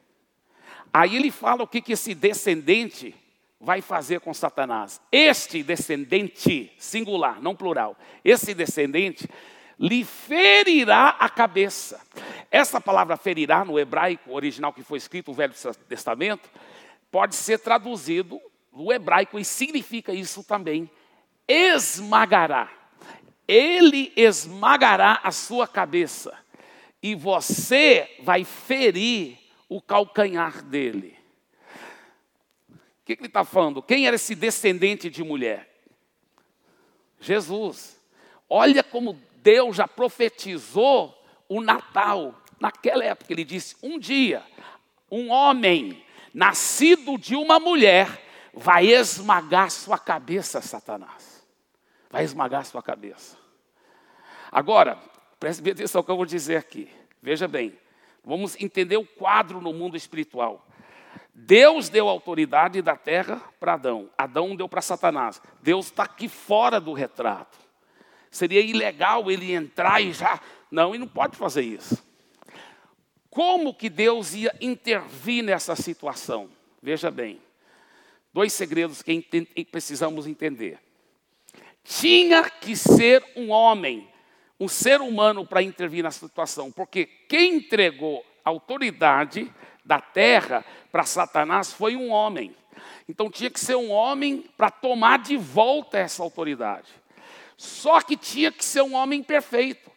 Aí 0.92 1.16
ele 1.16 1.30
fala 1.30 1.62
o 1.62 1.68
que, 1.68 1.82
que 1.82 1.94
esse 1.94 2.16
descendente 2.16 3.14
vai 3.62 3.80
fazer 3.80 4.22
com 4.22 4.34
Satanás. 4.34 5.00
Este 5.12 5.62
descendente, 5.62 6.74
singular, 6.80 7.40
não 7.40 7.56
plural, 7.56 7.96
esse 8.26 8.56
descendente 8.56 9.30
lhe 9.80 10.04
ferirá 10.04 11.10
a 11.20 11.30
cabeça. 11.30 12.02
Essa 12.50 12.82
palavra 12.82 13.18
ferirá 13.18 13.64
no 13.64 13.78
hebraico 13.78 14.34
original 14.34 14.74
que 14.74 14.82
foi 14.82 14.98
escrito 14.98 15.30
no 15.30 15.38
Velho 15.38 15.54
Testamento, 15.88 16.50
pode 17.12 17.36
ser 17.36 17.60
traduzido 17.60 18.42
no 18.72 18.92
hebraico 18.92 19.38
e 19.38 19.46
significa 19.46 20.12
isso 20.12 20.44
também: 20.44 20.90
esmagará. 21.48 22.72
Ele 23.48 24.12
esmagará 24.16 25.20
a 25.24 25.32
sua 25.32 25.68
cabeça 25.68 26.34
e 27.02 27.14
você 27.16 28.16
vai 28.22 28.46
ferir 28.46 29.38
o 29.68 29.82
calcanhar 29.82 30.64
dele. 30.64 31.18
O 32.70 33.06
que, 33.06 33.18
que 33.18 33.22
ele 33.24 33.28
está 33.28 33.44
falando? 33.44 33.82
Quem 33.82 34.08
era 34.08 34.16
esse 34.16 34.34
descendente 34.34 35.10
de 35.10 35.22
mulher? 35.24 35.70
Jesus. 37.20 38.00
Olha 38.50 38.84
como 38.84 39.20
Deus 39.38 39.76
já 39.76 39.88
profetizou 39.88 41.14
o 41.50 41.62
Natal. 41.62 42.42
Naquela 42.60 43.04
época, 43.04 43.34
ele 43.34 43.44
disse: 43.44 43.76
um 43.84 44.00
dia, 44.00 44.42
um 45.12 45.32
homem 45.32 46.02
nascido 46.34 47.18
de 47.18 47.36
uma 47.36 47.60
mulher 47.60 48.22
vai 48.54 48.88
esmagar 48.88 49.70
sua 49.72 49.98
cabeça, 49.98 50.62
Satanás. 50.62 51.33
Vai 52.14 52.24
esmagar 52.24 52.64
sua 52.64 52.84
cabeça. 52.84 53.36
Agora, 54.52 55.00
preste 55.40 55.64
bem 55.64 55.74
atenção 55.74 55.98
ao 55.98 56.04
que 56.04 56.12
eu 56.12 56.16
vou 56.16 56.28
dizer 56.28 56.58
aqui. 56.58 56.88
Veja 57.20 57.48
bem, 57.48 57.74
vamos 58.24 58.56
entender 58.62 58.98
o 58.98 59.04
quadro 59.04 59.60
no 59.60 59.74
mundo 59.74 59.98
espiritual. 59.98 60.64
Deus 61.34 61.90
deu 61.90 62.08
autoridade 62.08 62.84
da 62.84 62.96
terra 62.96 63.42
para 63.60 63.74
Adão, 63.74 64.12
Adão 64.16 64.56
deu 64.56 64.70
para 64.70 64.80
Satanás. 64.80 65.42
Deus 65.64 65.88
está 65.88 66.04
aqui 66.04 66.30
fora 66.30 66.80
do 66.80 66.94
retrato. 66.94 67.58
Seria 68.30 68.62
ilegal 68.62 69.32
ele 69.32 69.52
entrar 69.52 70.00
e 70.00 70.14
já. 70.14 70.40
Não, 70.70 70.92
ele 70.92 71.00
não 71.00 71.08
pode 71.08 71.36
fazer 71.36 71.64
isso. 71.64 72.06
Como 73.28 73.74
que 73.74 73.90
Deus 73.90 74.36
ia 74.36 74.56
intervir 74.62 75.44
nessa 75.44 75.76
situação? 75.76 76.48
Veja 76.80 77.10
bem, 77.10 77.42
dois 78.32 78.54
segredos 78.54 79.02
que 79.02 79.66
precisamos 79.72 80.28
entender. 80.28 80.80
Tinha 81.84 82.50
que 82.50 82.76
ser 82.76 83.24
um 83.36 83.50
homem, 83.50 84.08
um 84.60 84.68
ser 84.68 85.02
humano 85.02 85.46
para 85.46 85.62
intervir 85.62 86.04
na 86.04 86.12
situação, 86.12 86.72
porque 86.72 87.06
quem 87.06 87.56
entregou 87.56 88.26
autoridade 88.44 89.52
da 89.84 90.00
terra 90.00 90.64
para 90.92 91.04
Satanás 91.04 91.74
foi 91.74 91.96
um 91.96 92.10
homem. 92.10 92.56
Então 93.08 93.30
tinha 93.30 93.50
que 93.50 93.60
ser 93.60 93.76
um 93.76 93.92
homem 93.92 94.46
para 94.58 94.70
tomar 94.70 95.20
de 95.20 95.36
volta 95.38 95.98
essa 95.98 96.24
autoridade. 96.24 96.88
Só 97.58 98.02
que 98.02 98.16
tinha 98.18 98.52
que 98.52 98.64
ser 98.64 98.82
um 98.82 98.96
homem 98.96 99.22
perfeito. 99.22 99.92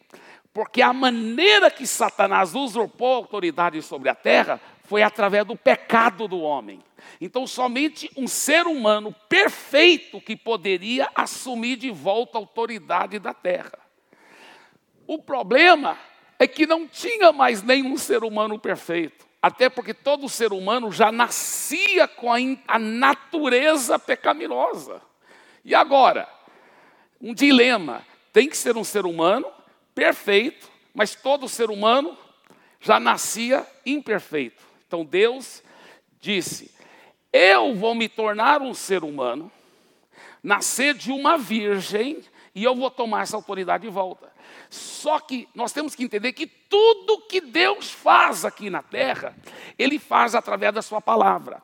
Porque 0.52 0.80
a 0.80 0.92
maneira 0.92 1.70
que 1.70 1.86
Satanás 1.86 2.54
usurpou 2.54 3.12
a 3.12 3.16
autoridade 3.16 3.82
sobre 3.82 4.08
a 4.08 4.14
terra 4.14 4.60
foi 4.86 5.02
através 5.02 5.44
do 5.44 5.56
pecado 5.56 6.26
do 6.26 6.40
homem. 6.40 6.82
Então, 7.20 7.46
somente 7.46 8.10
um 8.16 8.26
ser 8.26 8.66
humano 8.66 9.14
perfeito 9.28 10.20
que 10.20 10.36
poderia 10.36 11.08
assumir 11.14 11.76
de 11.76 11.90
volta 11.90 12.38
a 12.38 12.40
autoridade 12.40 13.18
da 13.18 13.34
terra. 13.34 13.78
O 15.06 15.18
problema 15.18 15.98
é 16.38 16.46
que 16.46 16.66
não 16.66 16.86
tinha 16.86 17.32
mais 17.32 17.62
nenhum 17.62 17.96
ser 17.96 18.24
humano 18.24 18.58
perfeito. 18.58 19.26
Até 19.40 19.68
porque 19.68 19.94
todo 19.94 20.28
ser 20.28 20.52
humano 20.52 20.90
já 20.90 21.12
nascia 21.12 22.08
com 22.08 22.32
a, 22.32 22.38
a 22.66 22.78
natureza 22.78 23.98
pecaminosa. 23.98 25.00
E 25.64 25.74
agora? 25.74 26.28
Um 27.20 27.32
dilema. 27.32 28.04
Tem 28.32 28.48
que 28.48 28.56
ser 28.56 28.76
um 28.76 28.84
ser 28.84 29.06
humano 29.06 29.46
perfeito, 29.94 30.68
mas 30.92 31.14
todo 31.14 31.48
ser 31.48 31.70
humano 31.70 32.16
já 32.80 33.00
nascia 33.00 33.66
imperfeito. 33.84 34.62
Então 34.86 35.04
Deus 35.04 35.62
disse: 36.20 36.70
Eu 37.32 37.74
vou 37.74 37.94
me 37.94 38.08
tornar 38.08 38.62
um 38.62 38.74
ser 38.74 39.04
humano, 39.04 39.50
nascer 40.42 40.94
de 40.94 41.10
uma 41.10 41.36
virgem, 41.36 42.22
e 42.54 42.64
eu 42.64 42.74
vou 42.74 42.90
tomar 42.90 43.22
essa 43.22 43.36
autoridade 43.36 43.82
de 43.82 43.90
volta. 43.90 44.32
Só 44.70 45.20
que 45.20 45.48
nós 45.54 45.72
temos 45.72 45.94
que 45.94 46.04
entender 46.04 46.32
que 46.32 46.46
tudo 46.46 47.22
que 47.28 47.40
Deus 47.40 47.90
faz 47.90 48.44
aqui 48.44 48.70
na 48.70 48.82
terra, 48.82 49.36
Ele 49.78 49.98
faz 49.98 50.34
através 50.34 50.74
da 50.74 50.82
Sua 50.82 51.00
palavra. 51.00 51.62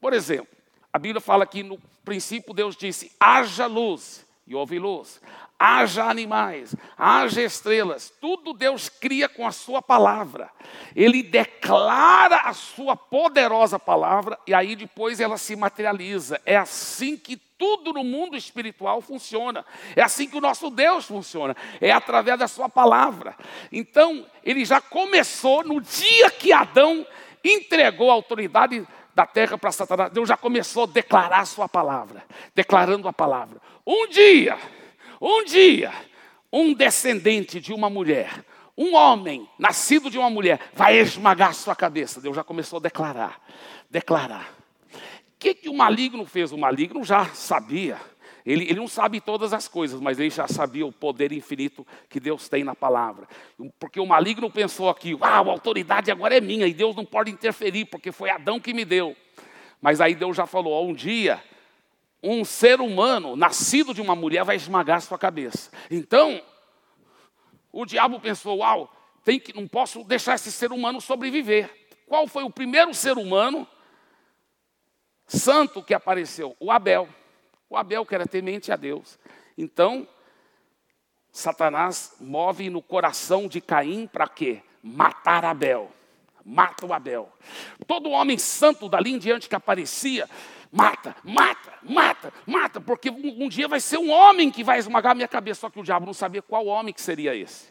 Por 0.00 0.12
exemplo, 0.12 0.56
a 0.92 0.98
Bíblia 0.98 1.20
fala 1.20 1.46
que 1.46 1.62
no 1.62 1.78
princípio 2.04 2.52
Deus 2.52 2.76
disse: 2.76 3.12
haja 3.18 3.66
luz 3.66 4.26
e 4.46 4.54
houve 4.54 4.78
luz. 4.78 5.20
Haja 5.64 6.02
animais, 6.02 6.74
haja 6.98 7.40
estrelas, 7.40 8.12
tudo 8.20 8.52
Deus 8.52 8.88
cria 8.88 9.28
com 9.28 9.46
a 9.46 9.52
sua 9.52 9.80
palavra. 9.80 10.50
Ele 10.92 11.22
declara 11.22 12.38
a 12.38 12.52
sua 12.52 12.96
poderosa 12.96 13.78
palavra 13.78 14.36
e 14.44 14.52
aí 14.52 14.74
depois 14.74 15.20
ela 15.20 15.38
se 15.38 15.54
materializa. 15.54 16.40
É 16.44 16.56
assim 16.56 17.16
que 17.16 17.36
tudo 17.36 17.92
no 17.92 18.02
mundo 18.02 18.36
espiritual 18.36 19.00
funciona. 19.00 19.64
É 19.94 20.02
assim 20.02 20.28
que 20.28 20.36
o 20.36 20.40
nosso 20.40 20.68
Deus 20.68 21.04
funciona. 21.04 21.56
É 21.80 21.92
através 21.92 22.36
da 22.40 22.48
sua 22.48 22.68
palavra. 22.68 23.36
Então, 23.70 24.26
ele 24.42 24.64
já 24.64 24.80
começou 24.80 25.62
no 25.62 25.80
dia 25.80 26.28
que 26.32 26.52
Adão 26.52 27.06
entregou 27.44 28.10
a 28.10 28.14
autoridade 28.14 28.84
da 29.14 29.26
terra 29.26 29.56
para 29.56 29.70
Satanás, 29.70 30.10
Deus 30.10 30.28
já 30.28 30.36
começou 30.36 30.84
a 30.84 30.86
declarar 30.86 31.40
a 31.40 31.44
sua 31.44 31.68
palavra, 31.68 32.24
declarando 32.52 33.06
a 33.06 33.12
palavra. 33.12 33.60
Um 33.86 34.08
dia, 34.08 34.58
um 35.24 35.44
dia, 35.44 35.92
um 36.52 36.74
descendente 36.74 37.60
de 37.60 37.72
uma 37.72 37.88
mulher, 37.88 38.44
um 38.76 38.96
homem 38.96 39.48
nascido 39.56 40.10
de 40.10 40.18
uma 40.18 40.28
mulher, 40.28 40.58
vai 40.74 40.98
esmagar 40.98 41.54
sua 41.54 41.76
cabeça. 41.76 42.20
Deus 42.20 42.34
já 42.34 42.42
começou 42.42 42.78
a 42.78 42.82
declarar, 42.82 43.40
declarar. 43.88 44.52
O 44.92 45.38
que, 45.38 45.54
que 45.54 45.68
o 45.68 45.74
maligno 45.74 46.26
fez? 46.26 46.50
O 46.50 46.58
maligno 46.58 47.04
já 47.04 47.26
sabia. 47.26 48.00
Ele, 48.44 48.64
ele, 48.64 48.74
não 48.74 48.88
sabe 48.88 49.20
todas 49.20 49.52
as 49.52 49.68
coisas, 49.68 50.00
mas 50.00 50.18
ele 50.18 50.30
já 50.30 50.48
sabia 50.48 50.84
o 50.84 50.90
poder 50.90 51.30
infinito 51.30 51.86
que 52.08 52.18
Deus 52.18 52.48
tem 52.48 52.64
na 52.64 52.74
palavra. 52.74 53.28
Porque 53.78 54.00
o 54.00 54.06
maligno 54.06 54.50
pensou 54.50 54.88
aqui, 54.88 55.16
ah, 55.20 55.36
a 55.36 55.38
autoridade 55.38 56.10
agora 56.10 56.36
é 56.36 56.40
minha 56.40 56.66
e 56.66 56.74
Deus 56.74 56.96
não 56.96 57.04
pode 57.04 57.30
interferir, 57.30 57.84
porque 57.84 58.10
foi 58.10 58.30
Adão 58.30 58.58
que 58.58 58.74
me 58.74 58.84
deu. 58.84 59.16
Mas 59.80 60.00
aí 60.00 60.16
Deus 60.16 60.36
já 60.36 60.46
falou, 60.46 60.88
um 60.88 60.92
dia 60.92 61.40
um 62.22 62.44
ser 62.44 62.80
humano 62.80 63.34
nascido 63.34 63.92
de 63.92 64.00
uma 64.00 64.14
mulher 64.14 64.44
vai 64.44 64.56
esmagar 64.56 65.00
sua 65.00 65.18
cabeça. 65.18 65.70
Então, 65.90 66.40
o 67.72 67.84
diabo 67.84 68.20
pensou: 68.20 68.58
uau, 68.58 68.94
tem 69.24 69.40
que, 69.40 69.54
não 69.54 69.66
posso 69.66 70.04
deixar 70.04 70.34
esse 70.34 70.52
ser 70.52 70.72
humano 70.72 71.00
sobreviver. 71.00 71.70
Qual 72.06 72.26
foi 72.26 72.44
o 72.44 72.50
primeiro 72.50 72.92
ser 72.94 73.16
humano 73.16 73.66
santo 75.26 75.82
que 75.82 75.94
apareceu? 75.94 76.56
O 76.60 76.70
Abel. 76.70 77.08
O 77.68 77.76
Abel 77.76 78.04
que 78.04 78.14
era 78.14 78.26
temente 78.26 78.70
a 78.70 78.76
Deus. 78.76 79.18
Então, 79.56 80.06
Satanás 81.30 82.14
move 82.20 82.68
no 82.68 82.82
coração 82.82 83.48
de 83.48 83.60
Caim 83.60 84.06
para 84.06 84.28
quê? 84.28 84.62
Matar 84.82 85.44
Abel. 85.44 85.90
Mata 86.44 86.84
o 86.84 86.92
Abel. 86.92 87.32
Todo 87.86 88.10
homem 88.10 88.36
santo 88.36 88.88
dali 88.88 89.12
em 89.12 89.18
diante 89.18 89.48
que 89.48 89.54
aparecia, 89.54 90.28
mata, 90.72 91.14
mata, 91.22 91.74
mata, 91.82 92.32
mata, 92.46 92.80
porque 92.80 93.10
um, 93.10 93.44
um, 93.44 93.48
dia 93.48 93.68
vai 93.68 93.78
ser 93.78 93.98
um 93.98 94.10
homem 94.10 94.50
que 94.50 94.64
vai 94.64 94.78
esmagar 94.78 95.12
a 95.12 95.14
minha 95.14 95.28
cabeça, 95.28 95.60
só 95.60 95.70
que 95.70 95.78
o 95.78 95.82
diabo 95.82 96.06
não 96.06 96.14
sabia 96.14 96.40
qual 96.40 96.66
homem 96.66 96.94
que 96.94 97.02
seria 97.02 97.36
esse. 97.36 97.70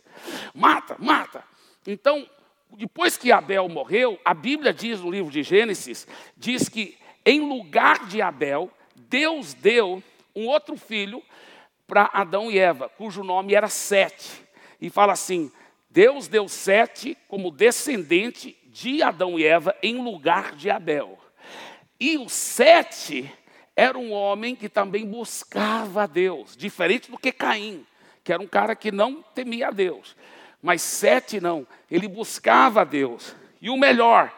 Mata, 0.53 0.95
mata. 0.99 1.43
Então, 1.87 2.29
depois 2.77 3.17
que 3.17 3.31
Abel 3.31 3.67
morreu, 3.67 4.19
a 4.23 4.33
Bíblia 4.35 4.71
diz 4.71 5.01
no 5.01 5.09
livro 5.09 5.31
de 5.31 5.41
Gênesis, 5.41 6.07
diz 6.37 6.69
que 6.69 6.95
em 7.25 7.41
lugar 7.41 8.05
de 8.07 8.21
Abel, 8.21 8.71
Deus 8.95 9.53
deu 9.53 10.01
um 10.35 10.47
outro 10.47 10.77
filho 10.77 11.23
para 11.87 12.09
Adão 12.13 12.49
e 12.49 12.57
Eva, 12.57 12.87
cujo 12.87 13.23
nome 13.23 13.53
era 13.53 13.67
Sete. 13.67 14.43
E 14.79 14.89
fala 14.89 15.13
assim: 15.13 15.51
Deus 15.89 16.27
deu 16.27 16.47
Sete 16.47 17.17
como 17.27 17.51
descendente 17.51 18.57
de 18.65 19.03
Adão 19.03 19.37
e 19.37 19.45
Eva 19.45 19.75
em 19.83 20.01
lugar 20.01 20.55
de 20.55 20.69
Abel. 20.69 21.20
E 22.01 22.17
o 22.17 22.27
Sete 22.27 23.31
era 23.75 23.95
um 23.95 24.11
homem 24.11 24.55
que 24.55 24.67
também 24.67 25.05
buscava 25.05 26.01
a 26.01 26.07
Deus, 26.07 26.57
diferente 26.57 27.11
do 27.11 27.17
que 27.17 27.31
Caim, 27.31 27.85
que 28.23 28.33
era 28.33 28.41
um 28.41 28.47
cara 28.47 28.75
que 28.75 28.91
não 28.91 29.21
temia 29.35 29.67
a 29.67 29.71
Deus. 29.71 30.15
Mas 30.63 30.81
Sete 30.81 31.39
não, 31.39 31.67
ele 31.91 32.07
buscava 32.07 32.81
a 32.81 32.83
Deus. 32.83 33.35
E 33.61 33.69
o 33.69 33.77
melhor, 33.77 34.33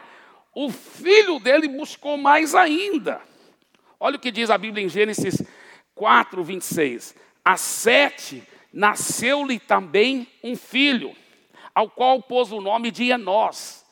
o 0.54 0.70
filho 0.70 1.40
dele 1.40 1.70
buscou 1.70 2.18
mais 2.18 2.54
ainda. 2.54 3.22
Olha 3.98 4.18
o 4.18 4.20
que 4.20 4.30
diz 4.30 4.50
a 4.50 4.58
Bíblia 4.58 4.84
em 4.84 4.90
Gênesis 4.90 5.42
4, 5.96 6.44
26. 6.44 7.16
A 7.46 7.56
Sete 7.56 8.44
nasceu-lhe 8.74 9.58
também 9.58 10.28
um 10.44 10.58
filho, 10.58 11.16
ao 11.74 11.90
qual 11.90 12.22
pôs 12.22 12.52
o 12.52 12.60
nome 12.60 12.92
de 12.92 13.10
Enós. 13.10 13.83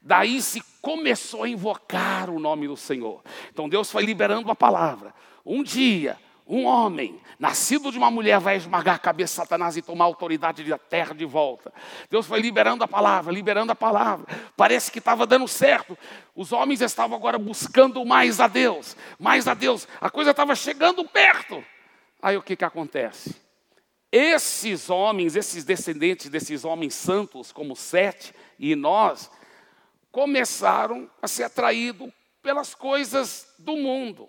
Daí 0.00 0.40
se 0.40 0.62
começou 0.80 1.42
a 1.42 1.48
invocar 1.48 2.30
o 2.30 2.38
nome 2.38 2.66
do 2.66 2.76
Senhor. 2.76 3.22
Então 3.52 3.68
Deus 3.68 3.90
foi 3.90 4.04
liberando 4.04 4.50
a 4.50 4.54
palavra. 4.54 5.14
Um 5.44 5.62
dia, 5.62 6.16
um 6.46 6.64
homem, 6.64 7.20
nascido 7.38 7.92
de 7.92 7.98
uma 7.98 8.10
mulher, 8.10 8.40
vai 8.40 8.56
esmagar 8.56 8.94
a 8.94 8.98
cabeça 8.98 9.32
de 9.32 9.36
Satanás 9.36 9.76
e 9.76 9.82
tomar 9.82 10.04
a 10.04 10.06
autoridade 10.06 10.64
da 10.64 10.78
terra 10.78 11.14
de 11.14 11.26
volta. 11.26 11.72
Deus 12.08 12.26
foi 12.26 12.40
liberando 12.40 12.82
a 12.82 12.88
palavra, 12.88 13.32
liberando 13.32 13.70
a 13.70 13.74
palavra. 13.74 14.26
Parece 14.56 14.90
que 14.90 14.98
estava 14.98 15.26
dando 15.26 15.46
certo. 15.46 15.96
Os 16.34 16.50
homens 16.52 16.80
estavam 16.80 17.16
agora 17.16 17.38
buscando 17.38 18.02
mais 18.04 18.40
a 18.40 18.48
Deus, 18.48 18.96
mais 19.18 19.46
a 19.46 19.52
Deus. 19.52 19.86
A 20.00 20.08
coisa 20.08 20.30
estava 20.30 20.54
chegando 20.54 21.04
perto. 21.04 21.62
Aí 22.22 22.36
o 22.36 22.42
que, 22.42 22.56
que 22.56 22.64
acontece? 22.64 23.36
Esses 24.10 24.88
homens, 24.88 25.36
esses 25.36 25.64
descendentes 25.64 26.30
desses 26.30 26.64
homens 26.64 26.94
santos, 26.94 27.52
como 27.52 27.76
Sete 27.76 28.34
e 28.58 28.74
nós, 28.74 29.30
começaram 30.18 31.08
a 31.22 31.28
ser 31.28 31.44
atraídos 31.44 32.10
pelas 32.42 32.74
coisas 32.74 33.54
do 33.56 33.76
mundo. 33.76 34.28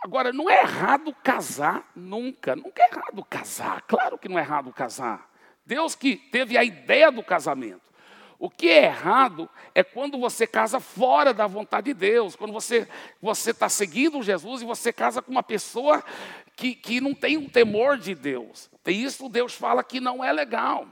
Agora, 0.00 0.32
não 0.32 0.48
é 0.48 0.60
errado 0.60 1.12
casar 1.24 1.90
nunca, 1.92 2.54
nunca 2.54 2.84
é 2.84 2.88
errado 2.88 3.24
casar, 3.24 3.82
claro 3.82 4.16
que 4.16 4.28
não 4.28 4.38
é 4.38 4.42
errado 4.42 4.72
casar. 4.72 5.28
Deus 5.66 5.96
que 5.96 6.14
teve 6.14 6.56
a 6.56 6.62
ideia 6.62 7.10
do 7.10 7.20
casamento. 7.20 7.90
O 8.38 8.48
que 8.48 8.68
é 8.68 8.84
errado 8.84 9.50
é 9.74 9.82
quando 9.82 10.20
você 10.20 10.46
casa 10.46 10.78
fora 10.78 11.34
da 11.34 11.48
vontade 11.48 11.86
de 11.86 11.94
Deus, 11.94 12.36
quando 12.36 12.52
você 12.52 12.86
está 13.20 13.68
seguindo 13.68 14.22
Jesus 14.22 14.62
e 14.62 14.64
você 14.64 14.92
casa 14.92 15.20
com 15.20 15.32
uma 15.32 15.42
pessoa 15.42 16.00
que, 16.54 16.76
que 16.76 17.00
não 17.00 17.12
tem 17.12 17.36
um 17.36 17.48
temor 17.48 17.98
de 17.98 18.14
Deus. 18.14 18.70
E 18.86 18.92
isso 18.92 19.28
Deus 19.28 19.52
fala 19.52 19.82
que 19.82 19.98
não 19.98 20.22
é 20.22 20.32
legal. 20.32 20.86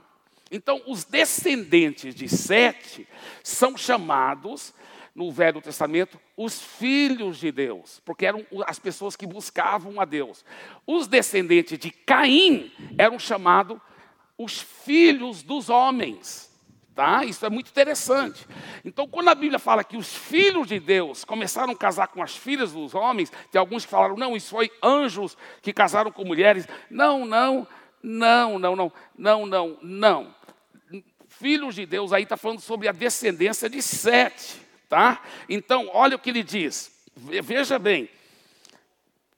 Então, 0.51 0.81
os 0.87 1.03
descendentes 1.03 2.15
de 2.15 2.29
Sete 2.29 3.07
são 3.43 3.75
chamados 3.77 4.73
no 5.13 5.31
Velho 5.31 5.61
Testamento 5.61 6.19
os 6.37 6.61
filhos 6.61 7.39
de 7.39 7.51
Deus, 7.51 7.99
porque 8.05 8.25
eram 8.25 8.45
as 8.67 8.77
pessoas 8.77 9.15
que 9.15 9.25
buscavam 9.25 9.99
a 9.99 10.05
Deus. 10.05 10.45
Os 10.85 11.07
descendentes 11.07 11.79
de 11.79 11.89
Caim 11.89 12.71
eram 12.97 13.17
chamados 13.17 13.79
os 14.37 14.61
filhos 14.61 15.41
dos 15.41 15.69
homens. 15.69 16.47
Tá? 16.93 17.23
Isso 17.23 17.45
é 17.45 17.49
muito 17.49 17.69
interessante. 17.69 18.47
Então, 18.83 19.07
quando 19.07 19.29
a 19.29 19.35
Bíblia 19.35 19.59
fala 19.59 19.83
que 19.83 19.97
os 19.97 20.15
filhos 20.15 20.67
de 20.67 20.79
Deus 20.79 21.23
começaram 21.23 21.73
a 21.73 21.75
casar 21.75 22.07
com 22.07 22.23
as 22.23 22.35
filhas 22.35 22.71
dos 22.71 22.95
homens, 22.95 23.31
tem 23.51 23.59
alguns 23.59 23.85
que 23.85 23.91
falaram, 23.91 24.15
não, 24.15 24.35
isso 24.35 24.49
foi 24.49 24.71
anjos 24.81 25.37
que 25.61 25.71
casaram 25.71 26.11
com 26.11 26.23
mulheres. 26.23 26.67
Não, 26.89 27.23
não, 27.23 27.67
não, 28.01 28.57
não, 28.57 28.75
não, 28.75 28.91
não, 29.15 29.45
não, 29.45 29.77
não. 29.81 30.36
Filhos 31.39 31.75
de 31.75 31.85
Deus 31.85 32.11
aí 32.11 32.23
está 32.23 32.35
falando 32.35 32.61
sobre 32.61 32.87
a 32.87 32.91
descendência 32.91 33.69
de 33.69 33.81
Sete. 33.81 34.59
Tá? 34.89 35.21
Então, 35.47 35.89
olha 35.93 36.15
o 36.15 36.19
que 36.19 36.29
ele 36.29 36.43
diz. 36.43 36.91
Veja 37.15 37.77
bem. 37.77 38.09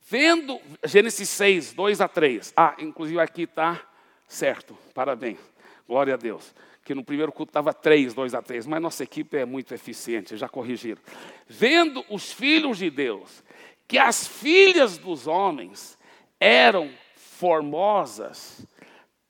Vendo 0.07 0.59
Gênesis 0.85 1.27
6, 1.29 1.73
2 1.73 2.01
a 2.01 2.07
3. 2.07 2.53
Ah, 2.55 2.75
inclusive 2.79 3.19
aqui 3.19 3.43
está 3.43 3.81
certo. 4.27 4.77
Parabéns. 4.93 5.39
Glória 5.87 6.13
a 6.13 6.17
Deus. 6.17 6.53
Que 6.83 6.95
no 6.95 7.03
primeiro 7.03 7.31
culto 7.31 7.49
estava 7.49 7.73
3, 7.73 8.13
2 8.13 8.33
a 8.33 8.41
3. 8.41 8.65
Mas 8.65 8.81
nossa 8.81 9.03
equipe 9.03 9.37
é 9.37 9.45
muito 9.45 9.73
eficiente, 9.73 10.37
já 10.37 10.47
corrigiram. 10.47 11.01
Vendo 11.47 12.05
os 12.09 12.31
filhos 12.31 12.77
de 12.77 12.89
Deus, 12.89 13.43
que 13.87 13.97
as 13.97 14.27
filhas 14.27 14.97
dos 14.97 15.27
homens 15.27 15.97
eram 16.39 16.91
formosas, 17.15 18.65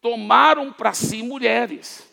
tomaram 0.01 0.71
para 0.71 0.93
si 0.93 1.23
mulheres 1.23 2.08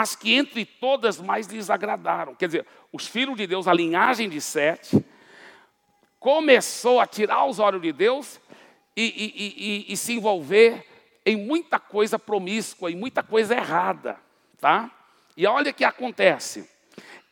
as 0.00 0.14
que 0.14 0.32
entre 0.32 0.64
todas 0.64 1.20
mais 1.20 1.48
lhes 1.48 1.70
agradaram. 1.70 2.32
Quer 2.36 2.46
dizer, 2.46 2.66
os 2.92 3.08
filhos 3.08 3.36
de 3.36 3.48
Deus, 3.48 3.66
a 3.66 3.74
linhagem 3.74 4.28
de 4.28 4.40
Sete, 4.40 5.04
começou 6.20 7.00
a 7.00 7.06
tirar 7.06 7.44
os 7.46 7.58
olhos 7.58 7.82
de 7.82 7.92
Deus 7.92 8.40
e, 8.96 9.02
e, 9.02 9.86
e, 9.88 9.92
e, 9.92 9.96
se 9.96 10.12
envolver 10.12 10.86
em 11.26 11.36
muita 11.36 11.80
coisa 11.80 12.16
promíscua, 12.16 12.92
em 12.92 12.96
muita 12.96 13.24
coisa 13.24 13.56
errada, 13.56 14.20
tá? 14.60 14.88
E 15.36 15.44
olha 15.46 15.72
o 15.72 15.74
que 15.74 15.84
acontece. 15.84 16.70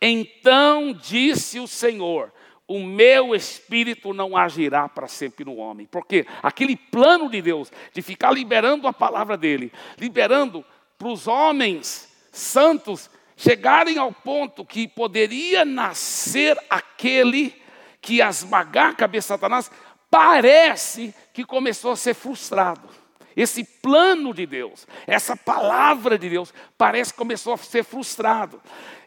Então 0.02 0.92
disse 0.92 1.60
o 1.60 1.68
Senhor: 1.68 2.32
o 2.66 2.82
meu 2.82 3.32
espírito 3.32 4.12
não 4.12 4.36
agirá 4.36 4.88
para 4.88 5.06
sempre 5.06 5.44
no 5.44 5.54
homem. 5.54 5.86
Porque 5.86 6.26
aquele 6.42 6.76
plano 6.76 7.30
de 7.30 7.40
Deus 7.40 7.70
de 7.92 8.02
ficar 8.02 8.32
liberando 8.32 8.88
a 8.88 8.92
palavra 8.92 9.36
dele, 9.36 9.72
liberando 9.98 10.64
para 10.98 11.08
os 11.08 11.28
homens 11.28 12.15
santos 12.36 13.10
chegarem 13.36 13.98
ao 13.98 14.12
ponto 14.12 14.64
que 14.64 14.88
poderia 14.88 15.64
nascer 15.64 16.58
aquele 16.70 17.54
que 18.00 18.22
esmagar 18.22 18.90
a 18.90 18.94
cabeça 18.94 19.34
de 19.34 19.40
Satanás, 19.40 19.70
parece 20.10 21.14
que 21.32 21.44
começou 21.44 21.92
a 21.92 21.96
ser 21.96 22.14
frustrado. 22.14 22.88
Esse 23.36 23.62
plano 23.64 24.32
de 24.32 24.46
Deus, 24.46 24.86
essa 25.06 25.36
palavra 25.36 26.18
de 26.18 26.30
Deus, 26.30 26.54
parece 26.78 27.12
que 27.12 27.18
começou 27.18 27.52
a 27.52 27.58
ser 27.58 27.84
frustrado. 27.84 28.62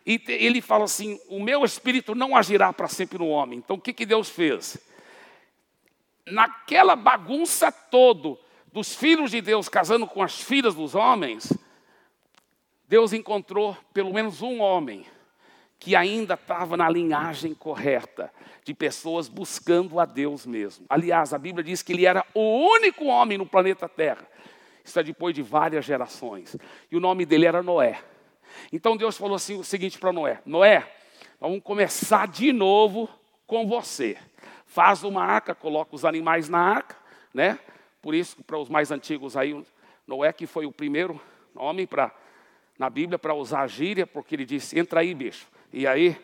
E 0.06 0.22
ele 0.28 0.62
fala 0.62 0.86
assim: 0.86 1.20
o 1.28 1.42
meu 1.42 1.65
espírito 1.65 2.13
não 2.13 2.36
agirá 2.36 2.72
para 2.72 2.88
sempre 2.88 3.18
no 3.18 3.28
homem. 3.28 3.58
Então 3.58 3.78
o 3.78 3.82
que, 3.82 3.92
que 3.92 4.06
Deus 4.06 4.30
fez? 4.30 4.78
Naquela 6.28 6.96
bagunça 6.96 7.72
todo 7.72 8.38
dos 8.72 8.94
filhos 8.94 9.32
de 9.32 9.42
Deus 9.42 9.68
casando 9.68 10.06
com 10.06 10.22
as 10.22 10.39
filhas 10.39 10.76
dos 10.76 10.94
homens, 10.94 11.52
Deus 12.89 13.13
encontrou 13.13 13.78
pelo 13.93 14.12
menos 14.12 14.41
um 14.41 14.62
homem 14.62 15.06
que 15.78 15.95
ainda 15.95 16.34
estava 16.34 16.75
na 16.75 16.89
linhagem 16.89 17.54
correta 17.54 18.34
de 18.63 18.73
pessoas 18.73 19.30
buscando 19.30 19.99
a 19.99 20.06
Deus 20.06 20.43
mesmo. 20.43 20.88
Aliás, 20.89 21.32
a 21.32 21.38
Bíblia 21.38 21.63
diz 21.63 21.84
que 21.84 21.93
ele 21.93 22.08
era 22.08 22.25
o 22.34 22.41
único 22.41 23.06
homem 23.06 23.38
no 23.38 23.45
planeta 23.45 23.88
Terra. 23.88 24.28
Isso 24.84 24.99
é 24.99 25.04
depois 25.04 25.36
de 25.36 25.43
várias 25.43 25.86
gerações. 25.86 26.58
E 26.91 26.97
o 26.97 26.99
nome 26.99 27.28
dele 27.28 27.45
era 27.45 27.62
Noé. 27.62 28.02
Então 28.73 28.97
Deus 28.97 29.15
falou 29.15 29.36
assim, 29.36 29.60
o 29.60 29.63
seguinte 29.63 29.99
para 29.99 30.12
Noé: 30.12 30.41
Noé, 30.43 30.91
vamos 31.39 31.62
começar 31.62 32.28
de 32.28 32.52
novo 32.52 33.08
com 33.45 33.67
você. 33.67 34.17
Faz 34.65 35.04
uma 35.04 35.23
arca, 35.23 35.54
coloca 35.54 35.95
os 35.95 36.06
animais 36.06 36.49
na 36.49 36.60
arca, 36.60 36.95
né? 37.32 37.60
Por 38.02 38.15
isso, 38.15 38.43
para 38.43 38.58
os 38.58 38.67
mais 38.67 38.89
antigos 38.89 39.38
aí, 39.38 39.63
Noé 40.08 40.34
que 40.34 40.47
foi 40.47 40.65
o 40.65 40.71
primeiro 40.71 41.21
homem 41.56 41.86
para 41.86 42.12
na 42.80 42.89
Bíblia 42.89 43.20
para 43.20 43.34
usar 43.34 43.68
gíria, 43.68 44.08
porque 44.08 44.34
ele 44.34 44.46
disse: 44.46 44.80
entra 44.80 45.02
aí, 45.02 45.13
bicho. 45.13 45.46
E 45.72 45.86
aí, 45.86 46.18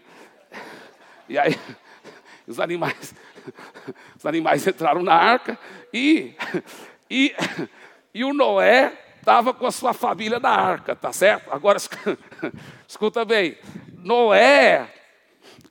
e 1.28 1.38
aí, 1.38 1.60
os 2.48 2.62
animais, 2.62 3.14
os 4.18 4.26
animais 4.26 4.66
entraram 4.66 5.04
na 5.04 5.14
arca 5.14 5.60
e, 5.94 6.34
e, 7.12 7.36
e 8.14 8.24
o 8.24 8.34
Noé 8.34 8.98
estava 9.20 9.54
com 9.54 9.66
a 9.66 9.72
sua 9.72 9.92
família 9.92 10.40
na 10.40 10.52
arca, 10.52 10.96
tá 10.96 11.12
certo? 11.12 11.52
Agora, 11.52 11.78
escuta 12.88 13.26
bem, 13.26 13.58
Noé, 13.98 14.88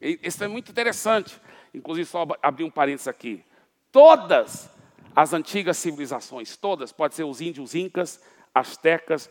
isso 0.00 0.42
é 0.44 0.48
muito 0.48 0.70
interessante, 0.70 1.40
inclusive 1.72 2.06
só 2.06 2.26
abrir 2.42 2.64
um 2.64 2.70
parênteses 2.70 3.08
aqui. 3.08 3.44
Todas 3.92 4.68
as 5.14 5.32
antigas 5.32 5.78
civilizações, 5.78 6.56
todas, 6.56 6.90
pode 6.90 7.14
ser 7.14 7.22
os 7.22 7.40
índios 7.40 7.76
incas, 7.76 8.20
astecas, 8.52 9.30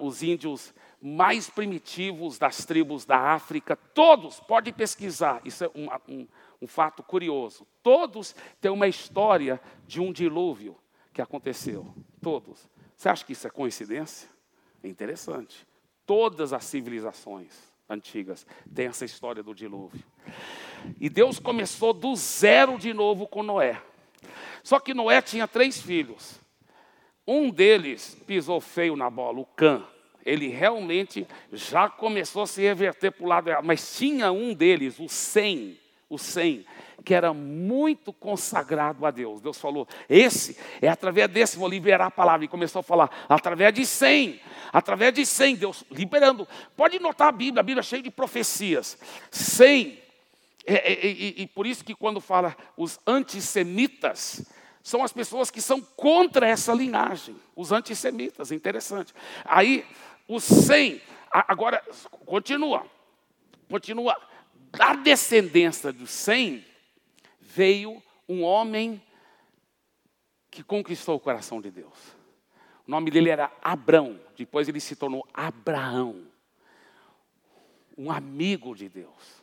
os 0.00 0.22
índios 0.22 0.72
mais 1.00 1.50
primitivos 1.50 2.38
das 2.38 2.64
tribos 2.64 3.04
da 3.04 3.18
África, 3.18 3.76
todos, 3.76 4.40
pode 4.40 4.72
pesquisar, 4.72 5.40
isso 5.44 5.64
é 5.64 5.70
um, 5.74 5.88
um, 6.08 6.28
um 6.62 6.66
fato 6.66 7.02
curioso. 7.02 7.66
Todos 7.82 8.34
têm 8.60 8.70
uma 8.70 8.88
história 8.88 9.60
de 9.86 10.00
um 10.00 10.12
dilúvio 10.12 10.76
que 11.12 11.20
aconteceu. 11.20 11.94
Todos. 12.20 12.68
Você 12.96 13.08
acha 13.08 13.24
que 13.24 13.32
isso 13.32 13.46
é 13.46 13.50
coincidência? 13.50 14.28
É 14.82 14.88
interessante. 14.88 15.66
Todas 16.04 16.52
as 16.52 16.64
civilizações 16.64 17.52
antigas 17.88 18.46
têm 18.74 18.86
essa 18.86 19.04
história 19.04 19.42
do 19.42 19.54
dilúvio. 19.54 20.04
E 21.00 21.08
Deus 21.08 21.38
começou 21.38 21.92
do 21.92 22.14
zero 22.14 22.78
de 22.78 22.92
novo 22.92 23.26
com 23.26 23.42
Noé. 23.42 23.82
Só 24.62 24.80
que 24.80 24.94
Noé 24.94 25.20
tinha 25.22 25.46
três 25.46 25.80
filhos. 25.80 26.40
Um 27.26 27.50
deles 27.50 28.16
pisou 28.26 28.60
feio 28.60 28.94
na 28.94 29.10
bola, 29.10 29.40
o 29.40 29.44
Cã. 29.44 29.84
Ele 30.24 30.48
realmente 30.48 31.26
já 31.52 31.88
começou 31.88 32.42
a 32.42 32.46
se 32.46 32.62
reverter 32.62 33.10
para 33.10 33.24
o 33.24 33.28
lado 33.28 33.48
errado. 33.48 33.64
Mas 33.64 33.96
tinha 33.96 34.30
um 34.30 34.54
deles, 34.54 34.98
o 34.98 35.08
Sem, 35.08 35.78
o 36.08 36.18
Sem, 36.18 36.64
que 37.04 37.14
era 37.14 37.32
muito 37.32 38.12
consagrado 38.12 39.06
a 39.06 39.10
Deus. 39.10 39.40
Deus 39.40 39.58
falou: 39.58 39.86
esse 40.08 40.56
é 40.80 40.88
através 40.88 41.28
desse, 41.28 41.56
vou 41.56 41.68
liberar 41.68 42.06
a 42.06 42.10
palavra. 42.10 42.44
E 42.44 42.48
começou 42.48 42.80
a 42.80 42.82
falar, 42.82 43.10
através 43.28 43.72
de 43.72 43.86
100, 43.86 44.40
através 44.72 45.14
de 45.14 45.24
100, 45.24 45.56
Deus 45.56 45.84
liberando. 45.90 46.46
Pode 46.76 46.98
notar 46.98 47.28
a 47.28 47.32
Bíblia, 47.32 47.60
a 47.60 47.64
Bíblia 47.64 47.80
é 47.80 47.84
cheia 47.84 48.02
de 48.02 48.10
profecias. 48.10 48.98
100. 49.30 50.06
É, 50.68 50.92
é, 50.92 51.06
e, 51.06 51.42
e 51.42 51.46
por 51.46 51.64
isso 51.64 51.84
que 51.84 51.94
quando 51.94 52.20
fala 52.20 52.56
os 52.76 52.98
antissemitas, 53.06 54.44
são 54.86 55.02
as 55.02 55.12
pessoas 55.12 55.50
que 55.50 55.60
são 55.60 55.82
contra 55.82 56.46
essa 56.46 56.72
linhagem, 56.72 57.34
os 57.56 57.72
antissemitas, 57.72 58.52
interessante. 58.52 59.12
Aí, 59.44 59.84
os 60.28 60.44
100, 60.44 61.02
agora, 61.28 61.82
continua. 62.24 62.86
continua. 63.68 64.16
Da 64.70 64.94
descendência 64.94 65.92
do 65.92 66.06
Sem, 66.06 66.64
veio 67.40 68.00
um 68.28 68.44
homem 68.44 69.02
que 70.52 70.62
conquistou 70.62 71.16
o 71.16 71.20
coração 71.20 71.60
de 71.60 71.72
Deus. 71.72 71.98
O 72.86 72.90
nome 72.92 73.10
dele 73.10 73.30
era 73.30 73.50
Abrão, 73.60 74.20
depois 74.36 74.68
ele 74.68 74.78
se 74.78 74.94
tornou 74.94 75.26
Abraão, 75.34 76.28
um 77.98 78.08
amigo 78.08 78.72
de 78.72 78.88
Deus. 78.88 79.42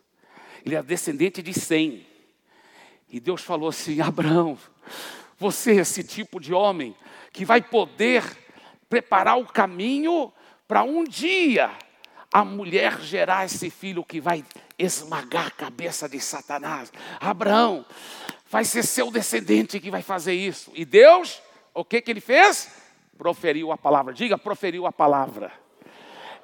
Ele 0.66 0.76
é 0.76 0.82
descendente 0.82 1.42
de 1.42 1.54
Sem. 1.54 2.08
E 3.10 3.20
Deus 3.20 3.42
falou 3.42 3.68
assim: 3.68 4.00
Abraão, 4.00 4.58
você 5.38 5.72
é 5.72 5.82
esse 5.82 6.04
tipo 6.04 6.40
de 6.40 6.54
homem 6.54 6.96
que 7.32 7.46
vai 7.46 7.62
poder 7.62 8.24
preparar 8.90 9.40
o 9.40 9.46
caminho 9.46 10.32
para 10.68 10.84
um 10.84 11.04
dia 11.04 11.72
a 12.34 12.44
mulher 12.44 13.00
gerar 13.00 13.46
esse 13.46 13.70
filho 13.70 14.04
que 14.04 14.20
vai 14.20 14.44
esmagar 14.78 15.48
a 15.48 15.52
cabeça 15.52 16.10
de 16.10 16.20
Satanás. 16.20 16.92
Abraão, 17.20 17.86
vai 18.50 18.66
ser 18.66 18.84
seu 18.84 19.12
descendente 19.12 19.80
que 19.80 19.92
vai 19.92 20.02
fazer 20.02 20.34
isso. 20.34 20.72
E 20.74 20.84
Deus, 20.84 21.42
o 21.74 21.86
que, 21.86 22.02
que 22.02 22.10
ele 22.10 22.20
fez? 22.20 22.72
Proferiu 23.18 23.72
a 23.72 23.78
palavra. 23.78 24.14
Diga, 24.14 24.36
proferiu 24.36 24.88
a 24.88 24.92
palavra. 24.92 25.52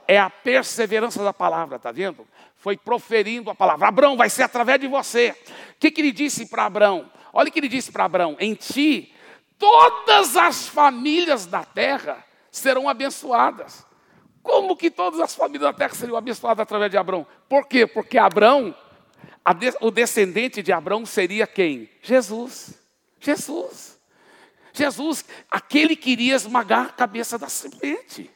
É 0.07 0.19
a 0.19 0.29
perseverança 0.29 1.23
da 1.23 1.33
palavra, 1.33 1.77
está 1.77 1.91
vendo? 1.91 2.27
Foi 2.55 2.77
proferindo 2.77 3.49
a 3.49 3.55
palavra. 3.55 3.87
Abraão, 3.87 4.15
vai 4.15 4.29
ser 4.29 4.43
através 4.43 4.79
de 4.79 4.87
você. 4.87 5.35
O 5.71 5.79
que, 5.79 5.89
que 5.89 6.01
ele 6.01 6.11
disse 6.11 6.45
para 6.45 6.65
Abraão? 6.65 7.09
Olha 7.33 7.49
o 7.49 7.51
que 7.51 7.59
ele 7.59 7.67
disse 7.67 7.91
para 7.91 8.05
Abraão: 8.05 8.35
em 8.39 8.53
ti, 8.53 9.13
todas 9.57 10.35
as 10.37 10.67
famílias 10.67 11.45
da 11.45 11.63
terra 11.63 12.23
serão 12.51 12.89
abençoadas. 12.89 13.85
Como 14.41 14.75
que 14.75 14.89
todas 14.89 15.19
as 15.19 15.35
famílias 15.35 15.71
da 15.71 15.73
terra 15.73 15.93
seriam 15.93 16.17
abençoadas 16.17 16.63
através 16.63 16.89
de 16.89 16.97
Abraão? 16.97 17.27
Por 17.47 17.67
quê? 17.67 17.85
Porque 17.85 18.17
Abraão, 18.17 18.73
de, 19.57 19.73
o 19.81 19.91
descendente 19.91 20.63
de 20.63 20.71
Abraão 20.71 21.05
seria 21.05 21.45
quem? 21.45 21.89
Jesus. 22.01 22.79
Jesus. 23.19 23.99
Jesus, 24.71 25.25
aquele 25.51 25.95
que 25.95 26.11
iria 26.11 26.35
esmagar 26.35 26.85
a 26.85 26.91
cabeça 26.91 27.37
da 27.37 27.49
serpente. 27.49 28.31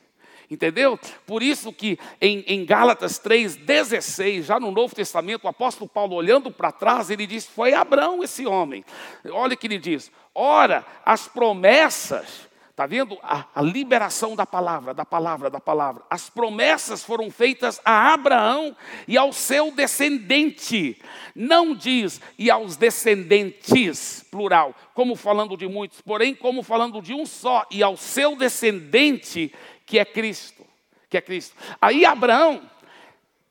Entendeu? 0.54 1.00
Por 1.26 1.42
isso 1.42 1.74
que 1.74 1.98
em, 2.22 2.46
em 2.48 2.64
Gálatas 2.64 3.20
3,16, 3.20 4.44
já 4.44 4.60
no 4.60 4.72
Novo 4.72 4.94
Testamento, 4.94 5.46
o 5.46 5.48
apóstolo 5.48 5.90
Paulo, 5.90 6.16
olhando 6.16 6.52
para 6.52 6.72
trás, 6.72 7.10
ele 7.10 7.26
diz: 7.26 7.48
Foi 7.48 7.74
Abraão 7.74 8.24
esse 8.24 8.46
homem. 8.46 8.86
Olha 9.32 9.56
o 9.56 9.58
que 9.58 9.66
ele 9.66 9.80
diz: 9.80 10.12
Ora, 10.36 10.86
as 11.04 11.28
promessas 11.28 12.48
Está 12.74 12.88
vendo 12.88 13.16
a, 13.22 13.46
a, 13.54 13.62
liberação 13.62 14.36
da 14.36 14.48
palavra, 14.48 14.96
da 14.96 15.06
palavra, 15.06 15.48
da 15.48 15.60
palavra? 15.60 16.02
As 16.10 16.28
promessas 16.28 17.04
foram 17.04 17.30
feitas 17.30 17.80
a 17.86 18.12
Abraão 18.12 18.76
e 19.08 19.16
ao 19.16 19.32
seu 19.32 19.70
descendente. 19.70 21.00
Não 21.36 21.76
diz 21.76 22.20
e 22.36 22.50
aos 22.50 22.76
descendentes, 22.76 24.26
plural, 24.32 24.74
como 24.96 25.16
falando 25.16 25.56
de 25.56 25.68
muitos, 25.68 26.02
porém 26.02 26.34
como 26.34 26.64
falando 26.64 27.00
de 27.00 27.14
um 27.14 27.28
só, 27.28 27.64
e 27.70 27.84
ao 27.84 27.96
seu 27.96 28.36
descendente, 28.36 29.54
que 29.86 30.00
é 30.00 30.06
Cristo. 30.06 30.66
Que 31.10 31.18
é 31.18 31.22
Cristo. 31.22 31.56
Aí 31.82 32.06
Abraão 32.06 32.70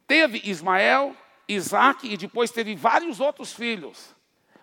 teve 0.07 0.41
Ismael, 0.45 1.17
Isaac 1.49 2.07
e 2.07 2.17
depois 2.17 2.51
teve 2.51 2.75
vários 2.75 3.21
outros 3.21 3.53
filhos. 3.53 4.15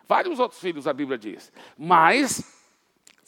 Vários 0.08 0.40
outros 0.40 0.60
filhos, 0.60 0.88
a 0.88 0.94
Bíblia 0.94 1.18
diz. 1.18 1.52
Mas 1.78 2.44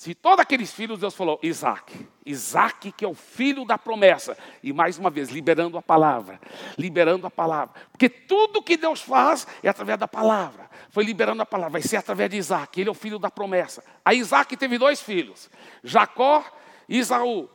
se 0.01 0.15
todos 0.15 0.39
aqueles 0.39 0.73
filhos, 0.73 0.97
Deus 0.97 1.13
falou, 1.13 1.39
Isaac. 1.43 2.07
Isaac, 2.25 2.91
que 2.91 3.05
é 3.05 3.07
o 3.07 3.13
filho 3.13 3.63
da 3.63 3.77
promessa. 3.77 4.35
E 4.63 4.73
mais 4.73 4.97
uma 4.97 5.11
vez, 5.11 5.29
liberando 5.29 5.77
a 5.77 5.81
palavra. 5.83 6.41
Liberando 6.75 7.27
a 7.27 7.29
palavra. 7.29 7.79
Porque 7.91 8.09
tudo 8.09 8.63
que 8.63 8.75
Deus 8.75 8.99
faz 8.99 9.45
é 9.61 9.69
através 9.69 9.99
da 9.99 10.07
palavra. 10.07 10.67
Foi 10.89 11.03
liberando 11.03 11.43
a 11.43 11.45
palavra. 11.45 11.73
Vai 11.73 11.83
ser 11.83 11.97
através 11.97 12.31
de 12.31 12.37
Isaac. 12.37 12.81
Ele 12.81 12.89
é 12.89 12.91
o 12.91 12.95
filho 12.95 13.19
da 13.19 13.29
promessa. 13.29 13.83
Aí 14.03 14.17
Isaac 14.17 14.57
teve 14.57 14.79
dois 14.79 14.99
filhos: 14.99 15.51
Jacó 15.83 16.43
e 16.89 16.97
Isaú. 16.97 17.47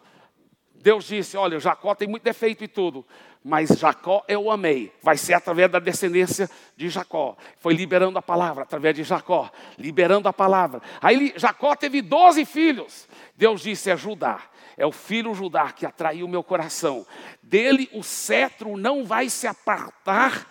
Deus 0.86 1.06
disse: 1.06 1.36
Olha, 1.36 1.58
Jacó 1.58 1.94
tem 1.96 2.06
muito 2.06 2.22
defeito 2.22 2.62
e 2.62 2.68
tudo 2.68 3.04
mas 3.48 3.68
Jacó 3.68 4.24
eu 4.26 4.50
amei. 4.50 4.92
Vai 5.00 5.16
ser 5.16 5.34
através 5.34 5.70
da 5.70 5.78
descendência 5.78 6.50
de 6.76 6.88
Jacó. 6.88 7.36
Foi 7.60 7.74
liberando 7.74 8.18
a 8.18 8.22
palavra 8.22 8.64
através 8.64 8.96
de 8.96 9.04
Jacó, 9.04 9.48
liberando 9.78 10.28
a 10.28 10.32
palavra. 10.32 10.82
Aí 11.00 11.32
Jacó 11.36 11.76
teve 11.76 12.02
doze 12.02 12.44
filhos. 12.44 13.08
Deus 13.36 13.60
disse: 13.60 13.88
é 13.88 13.96
Judá. 13.96 14.40
É 14.76 14.84
o 14.84 14.90
filho 14.90 15.32
Judá 15.32 15.70
que 15.70 15.86
atraiu 15.86 16.26
meu 16.26 16.42
coração. 16.42 17.06
Dele 17.40 17.88
o 17.92 18.02
cetro 18.02 18.76
não 18.76 19.04
vai 19.04 19.28
se 19.28 19.46
apartar 19.46 20.44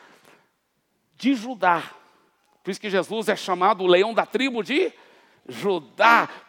de 1.17 1.36
Judá. 1.36 1.84
Por 2.63 2.71
isso 2.71 2.80
que 2.80 2.89
Jesus 2.89 3.28
é 3.28 3.36
chamado 3.36 3.84
o 3.84 3.88
leão 3.88 4.13
da 4.13 4.26
tribo 4.26 4.63
de 4.63 4.86
Judá, 4.86 5.05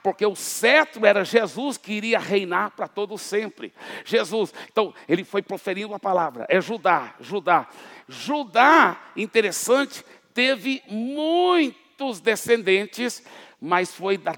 porque 0.02 0.24
o 0.24 0.34
cetro 0.34 1.04
era 1.04 1.24
Jesus 1.24 1.76
que 1.76 1.92
iria 1.92 2.18
reinar 2.18 2.70
para 2.70 2.88
todo 2.88 3.18
sempre. 3.18 3.72
Jesus, 4.04 4.54
então 4.70 4.94
ele 5.08 5.24
foi 5.24 5.42
proferindo 5.42 5.94
a 5.94 5.98
palavra, 5.98 6.46
é 6.48 6.60
Judá, 6.60 7.14
Judá. 7.20 7.68
Judá, 8.08 9.10
interessante, 9.16 10.04
teve 10.32 10.82
muitos 10.88 12.20
descendentes, 12.20 13.22
mas 13.60 13.92
foi 13.92 14.16
da, 14.16 14.34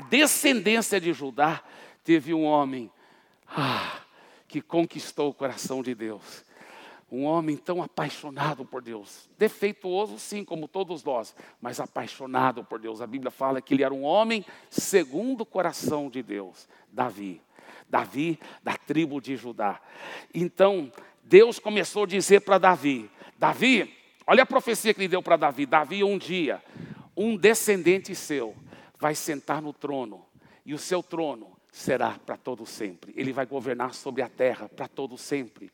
descendência 0.00 1.00
de 1.00 1.12
Judá, 1.12 1.62
teve 2.04 2.34
um 2.34 2.44
homem 2.44 2.90
ah, 3.48 4.00
que 4.46 4.60
conquistou 4.60 5.30
o 5.30 5.34
coração 5.34 5.82
de 5.82 5.94
Deus. 5.94 6.44
Um 7.10 7.24
homem 7.24 7.56
tão 7.56 7.82
apaixonado 7.82 8.64
por 8.64 8.80
Deus, 8.80 9.28
defeituoso 9.36 10.18
sim, 10.18 10.44
como 10.44 10.68
todos 10.68 11.02
nós, 11.02 11.34
mas 11.60 11.80
apaixonado 11.80 12.62
por 12.62 12.78
Deus. 12.78 13.00
A 13.00 13.06
Bíblia 13.06 13.30
fala 13.30 13.60
que 13.60 13.74
ele 13.74 13.82
era 13.82 13.92
um 13.92 14.04
homem 14.04 14.44
segundo 14.68 15.40
o 15.40 15.46
coração 15.46 16.08
de 16.08 16.22
Deus, 16.22 16.68
Davi. 16.92 17.42
Davi, 17.88 18.38
da 18.62 18.76
tribo 18.76 19.20
de 19.20 19.36
Judá. 19.36 19.80
Então, 20.32 20.92
Deus 21.24 21.58
começou 21.58 22.04
a 22.04 22.06
dizer 22.06 22.40
para 22.40 22.56
Davi: 22.56 23.10
Davi, 23.36 23.92
olha 24.26 24.44
a 24.44 24.46
profecia 24.46 24.94
que 24.94 25.00
ele 25.00 25.08
deu 25.08 25.22
para 25.22 25.36
Davi. 25.36 25.66
Davi, 25.66 26.04
um 26.04 26.16
dia, 26.16 26.62
um 27.16 27.36
descendente 27.36 28.14
seu 28.14 28.54
vai 28.98 29.14
sentar 29.14 29.60
no 29.60 29.72
trono, 29.72 30.24
e 30.64 30.74
o 30.74 30.78
seu 30.78 31.02
trono 31.02 31.59
será 31.72 32.18
para 32.24 32.36
todo 32.36 32.66
sempre. 32.66 33.12
Ele 33.16 33.32
vai 33.32 33.46
governar 33.46 33.94
sobre 33.94 34.22
a 34.22 34.28
terra 34.28 34.68
para 34.68 34.88
todo 34.88 35.16
sempre 35.16 35.70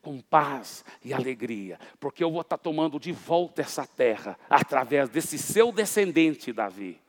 com 0.00 0.20
paz 0.20 0.84
e 1.04 1.12
alegria, 1.12 1.78
porque 1.98 2.22
eu 2.22 2.30
vou 2.30 2.40
estar 2.40 2.56
tomando 2.56 2.98
de 3.00 3.12
volta 3.12 3.62
essa 3.62 3.86
terra 3.86 4.38
através 4.48 5.08
desse 5.08 5.36
seu 5.36 5.72
descendente, 5.72 6.52
Davi, 6.52 7.00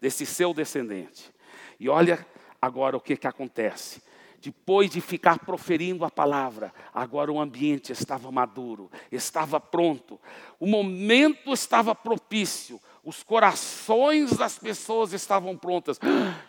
desse 0.00 0.26
seu 0.26 0.52
descendente. 0.52 1.32
E 1.78 1.88
olha 1.88 2.26
agora 2.60 2.96
o 2.96 3.00
que, 3.00 3.16
que 3.16 3.26
acontece. 3.26 4.02
Depois 4.38 4.90
de 4.90 5.00
ficar 5.00 5.38
proferindo 5.38 6.04
a 6.04 6.10
palavra, 6.10 6.74
agora 6.92 7.32
o 7.32 7.40
ambiente 7.40 7.92
estava 7.92 8.30
maduro, 8.32 8.90
estava 9.10 9.60
pronto, 9.60 10.20
o 10.58 10.66
momento 10.66 11.52
estava 11.52 11.94
propício, 11.94 12.80
os 13.04 13.22
corações 13.22 14.36
das 14.36 14.58
pessoas 14.58 15.12
estavam 15.12 15.56
prontas. 15.56 15.98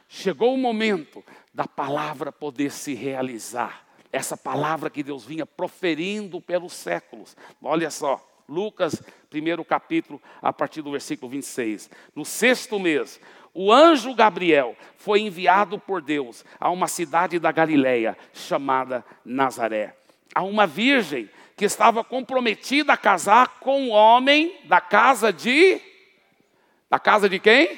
Chegou 0.07 0.53
o 0.53 0.57
momento 0.57 1.23
da 1.53 1.67
palavra 1.67 2.31
poder 2.31 2.71
se 2.71 2.93
realizar 2.93 3.83
essa 4.11 4.37
palavra 4.37 4.91
que 4.91 5.01
Deus 5.01 5.25
vinha 5.25 5.45
proferindo 5.45 6.39
pelos 6.39 6.73
séculos. 6.73 7.35
Olha 7.61 7.89
só, 7.89 8.23
Lucas, 8.47 9.01
primeiro 9.27 9.65
capítulo, 9.65 10.21
a 10.39 10.53
partir 10.53 10.83
do 10.83 10.91
versículo 10.91 11.31
26. 11.31 11.89
No 12.15 12.23
sexto 12.23 12.79
mês, 12.79 13.19
o 13.51 13.71
anjo 13.71 14.13
Gabriel 14.13 14.75
foi 14.97 15.21
enviado 15.21 15.79
por 15.79 15.99
Deus 15.99 16.45
a 16.59 16.69
uma 16.69 16.87
cidade 16.87 17.39
da 17.39 17.51
Galileia 17.51 18.15
chamada 18.33 19.03
Nazaré. 19.25 19.95
A 20.35 20.43
uma 20.43 20.67
virgem 20.67 21.27
que 21.57 21.65
estava 21.65 22.03
comprometida 22.03 22.93
a 22.93 22.97
casar 22.97 23.59
com 23.59 23.81
um 23.81 23.89
homem 23.89 24.59
da 24.65 24.79
casa 24.79 25.33
de 25.33 25.81
da 26.93 26.99
casa 26.99 27.27
de 27.27 27.39
quem? 27.39 27.75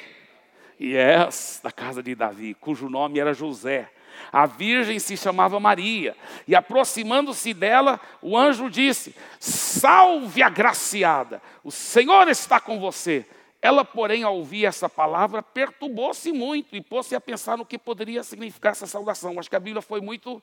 Yes, 0.78 1.60
da 1.64 1.72
casa 1.72 2.02
de 2.02 2.14
Davi, 2.14 2.52
cujo 2.52 2.90
nome 2.90 3.18
era 3.18 3.32
José. 3.32 3.90
A 4.30 4.44
virgem 4.44 4.98
se 4.98 5.16
chamava 5.16 5.58
Maria, 5.58 6.14
e 6.46 6.54
aproximando-se 6.54 7.54
dela, 7.54 7.98
o 8.20 8.36
anjo 8.36 8.68
disse: 8.68 9.16
Salve 9.40 10.42
agraciada, 10.42 11.40
o 11.64 11.70
Senhor 11.70 12.28
está 12.28 12.60
com 12.60 12.78
você. 12.78 13.24
Ela, 13.62 13.86
porém, 13.86 14.22
ao 14.22 14.36
ouvir 14.36 14.66
essa 14.66 14.86
palavra, 14.86 15.42
perturbou-se 15.42 16.30
muito 16.30 16.76
e 16.76 16.82
pôs-se 16.82 17.14
a 17.14 17.20
pensar 17.20 17.56
no 17.56 17.64
que 17.64 17.78
poderia 17.78 18.22
significar 18.22 18.72
essa 18.72 18.86
saudação. 18.86 19.40
Acho 19.40 19.48
que 19.48 19.56
a 19.56 19.60
Bíblia 19.60 19.80
foi 19.80 20.02
muito, 20.02 20.42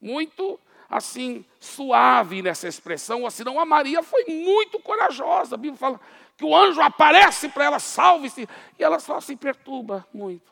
muito 0.00 0.58
assim, 0.88 1.44
suave 1.60 2.40
nessa 2.40 2.66
expressão, 2.66 3.22
ou 3.22 3.30
senão 3.30 3.60
a 3.60 3.66
Maria 3.66 4.02
foi 4.02 4.24
muito 4.24 4.80
corajosa. 4.80 5.54
A 5.54 5.58
Bíblia 5.58 5.78
fala 5.78 6.00
que 6.36 6.44
o 6.44 6.56
anjo 6.56 6.80
aparece 6.80 7.48
para 7.48 7.64
ela, 7.64 7.78
salve-se, 7.78 8.48
e 8.78 8.82
ela 8.82 8.98
só 8.98 9.20
se 9.20 9.36
perturba 9.36 10.06
muito. 10.14 10.50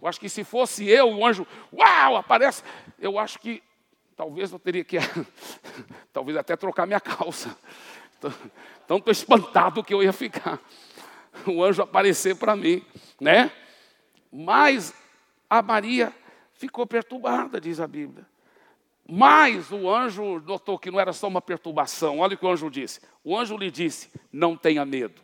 Eu 0.00 0.08
acho 0.08 0.18
que 0.18 0.28
se 0.28 0.42
fosse 0.42 0.88
eu, 0.88 1.08
o 1.12 1.24
anjo, 1.24 1.46
uau, 1.72 2.16
aparece. 2.16 2.64
Eu 2.98 3.18
acho 3.18 3.38
que 3.38 3.62
talvez 4.16 4.50
eu 4.50 4.58
teria 4.58 4.82
que, 4.82 4.96
talvez 6.12 6.36
até 6.36 6.56
trocar 6.56 6.86
minha 6.86 7.00
calça. 7.00 7.56
Então 8.84 8.98
estou 8.98 9.12
espantado 9.12 9.82
que 9.82 9.94
eu 9.94 10.02
ia 10.02 10.12
ficar. 10.12 10.60
O 11.46 11.64
anjo 11.64 11.82
aparecer 11.82 12.36
para 12.36 12.54
mim, 12.54 12.84
né? 13.18 13.50
Mas 14.30 14.92
a 15.48 15.62
Maria 15.62 16.12
ficou 16.52 16.86
perturbada, 16.86 17.58
diz 17.60 17.80
a 17.80 17.86
Bíblia. 17.86 18.26
Mas 19.08 19.70
o 19.72 19.90
anjo 19.90 20.40
notou 20.40 20.78
que 20.78 20.90
não 20.90 21.00
era 21.00 21.12
só 21.12 21.28
uma 21.28 21.42
perturbação. 21.42 22.20
Olha 22.20 22.34
o 22.34 22.38
que 22.38 22.46
o 22.46 22.50
anjo 22.50 22.70
disse. 22.70 23.00
O 23.24 23.36
anjo 23.36 23.56
lhe 23.56 23.70
disse: 23.70 24.10
Não 24.32 24.56
tenha 24.56 24.84
medo, 24.84 25.20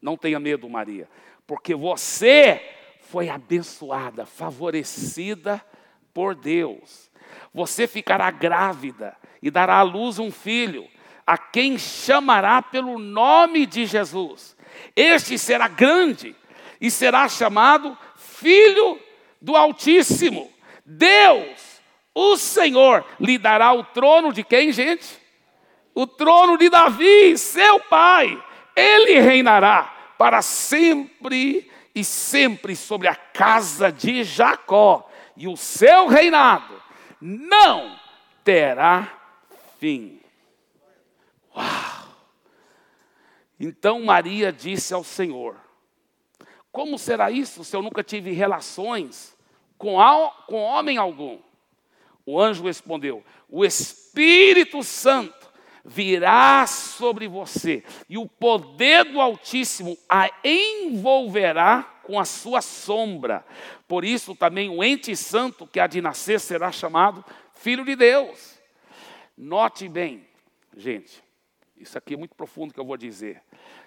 não 0.00 0.16
tenha 0.16 0.38
medo, 0.38 0.68
Maria, 0.68 1.08
porque 1.46 1.74
você 1.74 2.60
foi 3.00 3.28
abençoada, 3.28 4.26
favorecida 4.26 5.64
por 6.12 6.34
Deus. 6.34 7.10
Você 7.52 7.86
ficará 7.86 8.30
grávida 8.30 9.16
e 9.42 9.50
dará 9.50 9.78
à 9.78 9.82
luz 9.82 10.18
um 10.18 10.30
filho, 10.30 10.86
a 11.26 11.36
quem 11.38 11.78
chamará 11.78 12.60
pelo 12.62 12.98
nome 12.98 13.66
de 13.66 13.86
Jesus. 13.86 14.56
Este 14.94 15.38
será 15.38 15.68
grande 15.68 16.34
e 16.80 16.90
será 16.90 17.28
chamado 17.28 17.96
Filho 18.16 18.98
do 19.40 19.56
Altíssimo. 19.56 20.50
Deus, 20.84 21.60
o 22.14 22.36
Senhor, 22.36 23.04
lhe 23.18 23.36
dará 23.36 23.72
o 23.72 23.82
trono 23.82 24.32
de 24.32 24.44
quem, 24.44 24.72
gente? 24.72 25.20
O 25.94 26.06
trono 26.06 26.56
de 26.56 26.70
Davi, 26.70 27.36
seu 27.36 27.80
pai. 27.80 28.42
Ele 28.76 29.20
reinará 29.20 30.14
para 30.16 30.40
sempre 30.42 31.70
e 31.94 32.04
sempre 32.04 32.74
sobre 32.74 33.08
a 33.08 33.14
casa 33.14 33.92
de 33.92 34.24
Jacó, 34.24 35.08
e 35.36 35.46
o 35.46 35.56
seu 35.56 36.06
reinado 36.06 36.82
não 37.20 37.98
terá 38.42 39.12
fim. 39.78 40.20
Uau! 41.54 42.08
Então 43.58 44.02
Maria 44.02 44.52
disse 44.52 44.92
ao 44.92 45.04
Senhor: 45.04 45.56
Como 46.72 46.98
será 46.98 47.30
isso 47.30 47.64
se 47.64 47.76
eu 47.76 47.82
nunca 47.82 48.02
tive 48.02 48.32
relações 48.32 49.36
com, 49.78 49.96
com 50.46 50.62
homem 50.62 50.98
algum? 50.98 51.38
O 52.26 52.40
anjo 52.40 52.64
respondeu: 52.64 53.24
O 53.48 53.64
Espírito 53.64 54.82
Santo 54.82 55.52
virá 55.84 56.66
sobre 56.66 57.28
você, 57.28 57.84
e 58.08 58.16
o 58.16 58.26
poder 58.26 59.04
do 59.04 59.20
Altíssimo 59.20 59.98
a 60.08 60.30
envolverá 60.42 61.82
com 62.02 62.18
a 62.18 62.24
sua 62.24 62.62
sombra. 62.62 63.44
Por 63.86 64.04
isso 64.04 64.34
também 64.34 64.70
o 64.70 64.82
ente 64.82 65.14
santo 65.14 65.66
que 65.66 65.78
há 65.78 65.86
de 65.86 66.00
nascer 66.00 66.40
será 66.40 66.72
chamado 66.72 67.24
Filho 67.54 67.84
de 67.84 67.94
Deus. 67.94 68.58
Note 69.36 69.88
bem, 69.88 70.26
gente, 70.76 71.22
isso 71.76 71.98
aqui 71.98 72.14
é 72.14 72.16
muito 72.16 72.34
profundo 72.34 72.72
que 72.72 72.80
eu 72.80 72.84
vou 72.84 72.96
dizer. 72.96 73.42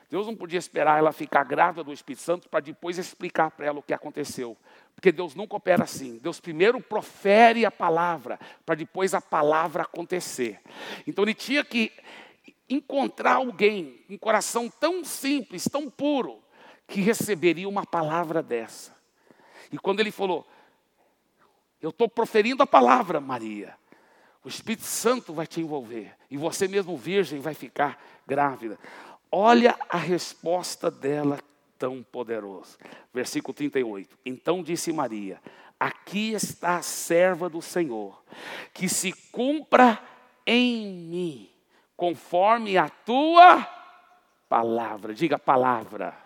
Deus 0.09 0.25
não 0.25 0.35
podia 0.35 0.59
esperar 0.59 0.99
ela 0.99 1.11
ficar 1.11 1.43
grávida 1.43 1.83
do 1.83 1.91
Espírito 1.91 2.21
Santo 2.21 2.47
para 2.47 2.61
depois 2.61 2.97
explicar 2.97 3.51
para 3.51 3.65
ela 3.65 3.79
o 3.79 3.83
que 3.83 3.93
aconteceu. 3.93 4.55
Porque 4.97 5.11
Deus 5.11 5.35
nunca 5.35 5.55
opera 5.55 5.83
assim. 5.83 6.17
Deus 6.17 6.39
primeiro 6.39 6.81
profere 6.81 7.63
a 7.67 7.69
palavra, 7.69 8.39
para 8.65 8.73
depois 8.73 9.13
a 9.13 9.21
palavra 9.21 9.83
acontecer. 9.83 10.59
Então 11.05 11.23
ele 11.23 11.35
tinha 11.35 11.63
que 11.63 11.91
encontrar 12.67 13.35
alguém, 13.35 14.03
um 14.09 14.17
coração 14.17 14.67
tão 14.67 15.05
simples, 15.05 15.65
tão 15.71 15.87
puro, 15.87 16.41
que 16.87 16.99
receberia 16.99 17.69
uma 17.69 17.85
palavra 17.85 18.41
dessa. 18.41 18.95
E 19.71 19.77
quando 19.77 19.99
ele 19.99 20.09
falou, 20.09 20.47
eu 21.79 21.91
estou 21.91 22.09
proferindo 22.09 22.63
a 22.63 22.67
palavra, 22.67 23.21
Maria. 23.21 23.75
O 24.43 24.47
Espírito 24.47 24.85
Santo 24.85 25.31
vai 25.31 25.45
te 25.45 25.61
envolver. 25.61 26.11
E 26.31 26.37
você 26.37 26.67
mesmo, 26.67 26.97
virgem, 26.97 27.39
vai 27.39 27.53
ficar 27.53 28.03
grávida. 28.25 28.79
Olha 29.31 29.77
a 29.87 29.97
resposta 29.97 30.89
dela 30.89 31.37
tão 31.77 32.03
poderosa. 32.03 32.77
Versículo 33.13 33.53
38. 33.53 34.17
Então 34.25 34.63
disse 34.63 34.91
Maria: 34.91 35.41
Aqui 35.79 36.33
está 36.33 36.77
a 36.77 36.81
serva 36.81 37.49
do 37.49 37.61
Senhor, 37.61 38.23
que 38.73 38.89
se 38.89 39.11
cumpra 39.31 40.01
em 40.45 40.87
mim, 40.87 41.49
conforme 41.95 42.77
a 42.77 42.89
tua 42.89 43.67
palavra. 44.49 45.13
Diga 45.13 45.37
palavra. 45.37 46.17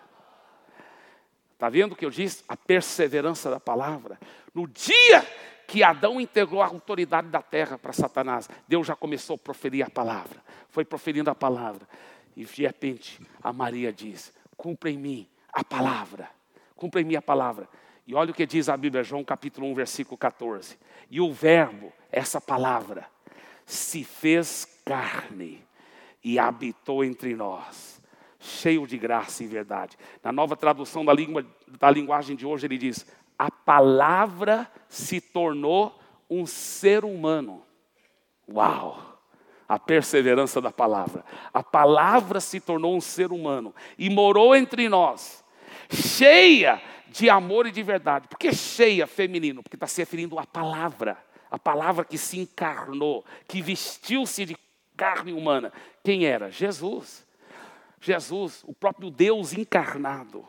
Está 1.52 1.68
vendo 1.68 1.92
o 1.92 1.96
que 1.96 2.04
eu 2.04 2.10
disse? 2.10 2.42
A 2.48 2.56
perseverança 2.56 3.50
da 3.50 3.60
palavra. 3.60 4.18
No 4.54 4.66
dia 4.66 5.24
que 5.68 5.82
Adão 5.82 6.20
integrou 6.20 6.60
a 6.60 6.66
autoridade 6.66 7.28
da 7.28 7.40
terra 7.40 7.78
para 7.78 7.92
Satanás, 7.92 8.48
Deus 8.66 8.86
já 8.86 8.96
começou 8.96 9.36
a 9.36 9.38
proferir 9.38 9.84
a 9.84 9.90
palavra. 9.90 10.42
Foi 10.68 10.84
proferindo 10.84 11.30
a 11.30 11.34
palavra. 11.34 11.86
E 12.36 12.44
de 12.44 12.62
repente 12.62 13.20
a 13.42 13.52
Maria 13.52 13.92
diz: 13.92 14.32
Cumpra 14.56 14.90
em 14.90 14.98
mim 14.98 15.28
a 15.52 15.62
palavra. 15.62 16.30
Cumpra 16.74 17.02
mim 17.02 17.14
a 17.14 17.22
palavra. 17.22 17.68
E 18.06 18.14
olha 18.14 18.30
o 18.30 18.34
que 18.34 18.46
diz 18.46 18.68
a 18.68 18.76
Bíblia, 18.76 19.04
João 19.04 19.22
capítulo 19.22 19.66
1, 19.68 19.74
versículo 19.74 20.16
14. 20.16 20.78
E 21.10 21.20
o 21.20 21.32
Verbo, 21.32 21.92
essa 22.10 22.40
palavra, 22.40 23.06
se 23.64 24.02
fez 24.02 24.66
carne 24.84 25.64
e 26.24 26.38
habitou 26.38 27.04
entre 27.04 27.34
nós, 27.34 28.02
cheio 28.40 28.86
de 28.86 28.98
graça 28.98 29.44
e 29.44 29.46
verdade. 29.46 29.96
Na 30.22 30.32
nova 30.32 30.56
tradução 30.56 31.04
da, 31.04 31.12
língua, 31.12 31.46
da 31.78 31.90
linguagem 31.90 32.34
de 32.34 32.46
hoje, 32.46 32.66
ele 32.66 32.78
diz: 32.78 33.06
A 33.38 33.50
palavra 33.50 34.70
se 34.88 35.20
tornou 35.20 35.96
um 36.28 36.46
ser 36.46 37.04
humano. 37.04 37.62
Uau! 38.48 39.12
a 39.72 39.78
perseverança 39.78 40.60
da 40.60 40.70
palavra. 40.70 41.24
A 41.50 41.62
palavra 41.62 42.40
se 42.40 42.60
tornou 42.60 42.94
um 42.94 43.00
ser 43.00 43.32
humano 43.32 43.74
e 43.96 44.10
morou 44.10 44.54
entre 44.54 44.86
nós, 44.86 45.41
cheia 45.92 46.80
de 47.08 47.28
amor 47.28 47.66
e 47.66 47.70
de 47.70 47.82
verdade. 47.82 48.26
Por 48.28 48.38
que 48.38 48.52
cheia 48.52 49.06
feminino? 49.06 49.62
Porque 49.62 49.76
está 49.76 49.86
se 49.86 50.00
referindo 50.00 50.38
à 50.38 50.46
palavra, 50.46 51.16
a 51.50 51.58
palavra 51.58 52.04
que 52.04 52.16
se 52.16 52.38
encarnou, 52.38 53.24
que 53.46 53.60
vestiu-se 53.60 54.44
de 54.44 54.56
carne 54.96 55.32
humana. 55.32 55.72
Quem 56.02 56.24
era? 56.24 56.50
Jesus. 56.50 57.26
Jesus, 58.00 58.64
o 58.66 58.74
próprio 58.74 59.10
Deus 59.10 59.52
encarnado. 59.52 60.44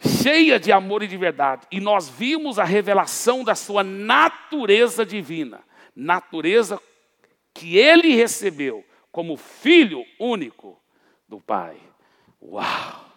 Cheia 0.00 0.58
de 0.58 0.72
amor 0.72 1.02
e 1.02 1.06
de 1.06 1.16
verdade. 1.16 1.66
E 1.70 1.80
nós 1.80 2.08
vimos 2.08 2.58
a 2.58 2.64
revelação 2.64 3.44
da 3.44 3.54
sua 3.54 3.82
natureza 3.84 5.04
divina. 5.04 5.60
Natureza 5.94 6.80
que 7.52 7.76
ele 7.76 8.14
recebeu 8.14 8.84
como 9.10 9.36
filho 9.36 10.04
único 10.18 10.80
do 11.28 11.40
Pai. 11.40 11.76
Uau! 12.40 13.07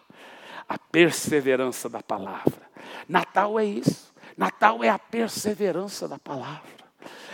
A 0.68 0.78
perseverança 0.78 1.88
da 1.88 2.02
palavra. 2.02 2.70
Natal 3.08 3.58
é 3.58 3.64
isso. 3.64 4.12
Natal 4.36 4.82
é 4.82 4.88
a 4.88 4.98
perseverança 4.98 6.08
da 6.08 6.18
palavra. 6.18 6.82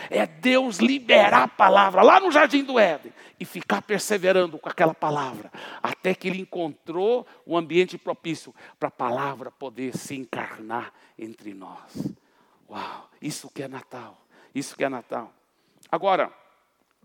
É 0.09 0.25
Deus 0.25 0.77
liberar 0.77 1.43
a 1.43 1.47
palavra 1.47 2.01
lá 2.01 2.19
no 2.19 2.31
jardim 2.31 2.63
do 2.63 2.79
Éden 2.79 3.13
e 3.39 3.45
ficar 3.45 3.81
perseverando 3.81 4.57
com 4.57 4.67
aquela 4.67 4.93
palavra, 4.93 5.51
até 5.81 6.13
que 6.13 6.27
ele 6.27 6.41
encontrou 6.41 7.25
um 7.47 7.55
ambiente 7.55 7.97
propício 7.97 8.53
para 8.79 8.89
a 8.89 8.91
palavra 8.91 9.49
poder 9.51 9.95
se 9.95 10.15
encarnar 10.15 10.91
entre 11.17 11.53
nós. 11.53 12.11
Uau, 12.69 13.09
isso 13.21 13.49
que 13.49 13.63
é 13.63 13.67
Natal. 13.67 14.19
Isso 14.53 14.75
que 14.75 14.83
é 14.83 14.89
Natal. 14.89 15.31
Agora, 15.91 16.31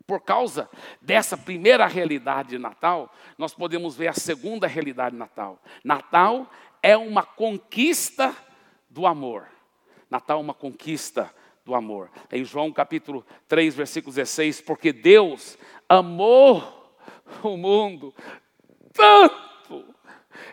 por 0.07 0.21
causa 0.21 0.69
dessa 1.01 1.37
primeira 1.37 1.87
realidade 1.87 2.51
de 2.51 2.59
Natal, 2.59 3.13
nós 3.39 3.55
podemos 3.55 3.97
ver 3.97 4.09
a 4.09 4.13
segunda 4.13 4.67
realidade 4.67 5.13
de 5.13 5.19
Natal. 5.19 5.59
Natal 5.83 6.51
é 6.83 6.97
uma 6.97 7.23
conquista 7.23 8.35
do 8.91 9.07
amor. 9.07 9.49
Natal 10.11 10.39
é 10.39 10.43
uma 10.43 10.55
conquista 10.55 11.35
do 11.65 11.75
amor. 11.75 12.11
Em 12.31 12.45
João 12.45 12.71
capítulo 12.71 13.25
3, 13.49 13.75
versículo 13.75 14.15
16, 14.15 14.61
porque 14.61 14.93
Deus 14.93 15.57
amou 15.89 16.63
o 17.43 17.57
mundo 17.57 18.15
tanto. 18.93 19.95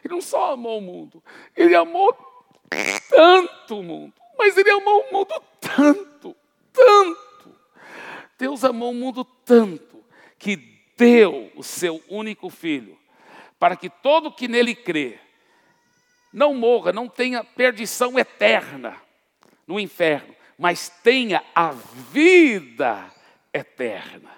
Ele 0.04 0.14
não 0.14 0.22
só 0.22 0.54
amou 0.54 0.78
o 0.78 0.82
mundo, 0.82 1.22
ele 1.56 1.76
amou 1.76 2.16
tanto 3.10 3.80
o 3.80 3.84
mundo. 3.84 4.14
Mas 4.38 4.58
ele 4.58 4.72
amou 4.72 5.02
o 5.02 5.14
mundo 5.14 5.44
tanto, 5.60 6.12
tanto 6.22 6.41
Deus 8.42 8.64
amou 8.64 8.90
o 8.90 8.96
mundo 8.96 9.24
tanto 9.24 10.04
que 10.40 10.56
deu 10.98 11.52
o 11.56 11.64
seu 11.64 12.02
único 12.10 12.50
filho, 12.50 12.98
para 13.60 13.76
que 13.76 13.88
todo 13.88 14.32
que 14.32 14.48
nele 14.48 14.74
crê 14.74 15.20
não 16.34 16.56
morra, 16.56 16.92
não 16.92 17.08
tenha 17.08 17.44
perdição 17.44 18.18
eterna 18.18 19.00
no 19.68 19.80
inferno, 19.80 20.36
mas 20.58 20.90
tenha 20.90 21.44
a 21.54 21.70
vida 21.70 23.14
eterna. 23.54 24.32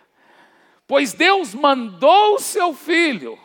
Pois 0.86 1.13
Deus 1.13 1.56
mandou 1.56 2.36
o 2.36 2.39
seu 2.39 2.74
filho, 2.74 3.39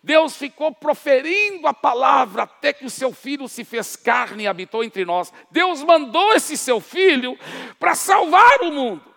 Deus 0.00 0.36
ficou 0.36 0.72
proferindo 0.72 1.66
a 1.66 1.74
palavra 1.74 2.44
até 2.44 2.72
que 2.72 2.86
o 2.86 2.90
seu 2.90 3.12
filho 3.12 3.48
se 3.48 3.64
fez 3.64 3.96
carne 3.96 4.44
e 4.44 4.46
habitou 4.46 4.84
entre 4.84 5.04
nós. 5.04 5.32
Deus 5.50 5.82
mandou 5.82 6.34
esse 6.34 6.56
seu 6.56 6.80
filho 6.80 7.36
para 7.80 7.96
salvar 7.96 8.60
o 8.60 8.70
mundo. 8.70 9.15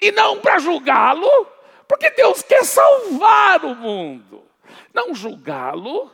E 0.00 0.12
não 0.12 0.40
para 0.40 0.58
julgá-lo, 0.58 1.46
porque 1.88 2.10
Deus 2.10 2.42
quer 2.42 2.64
salvar 2.64 3.64
o 3.64 3.74
mundo. 3.74 4.44
Não 4.92 5.14
julgá-lo, 5.14 6.10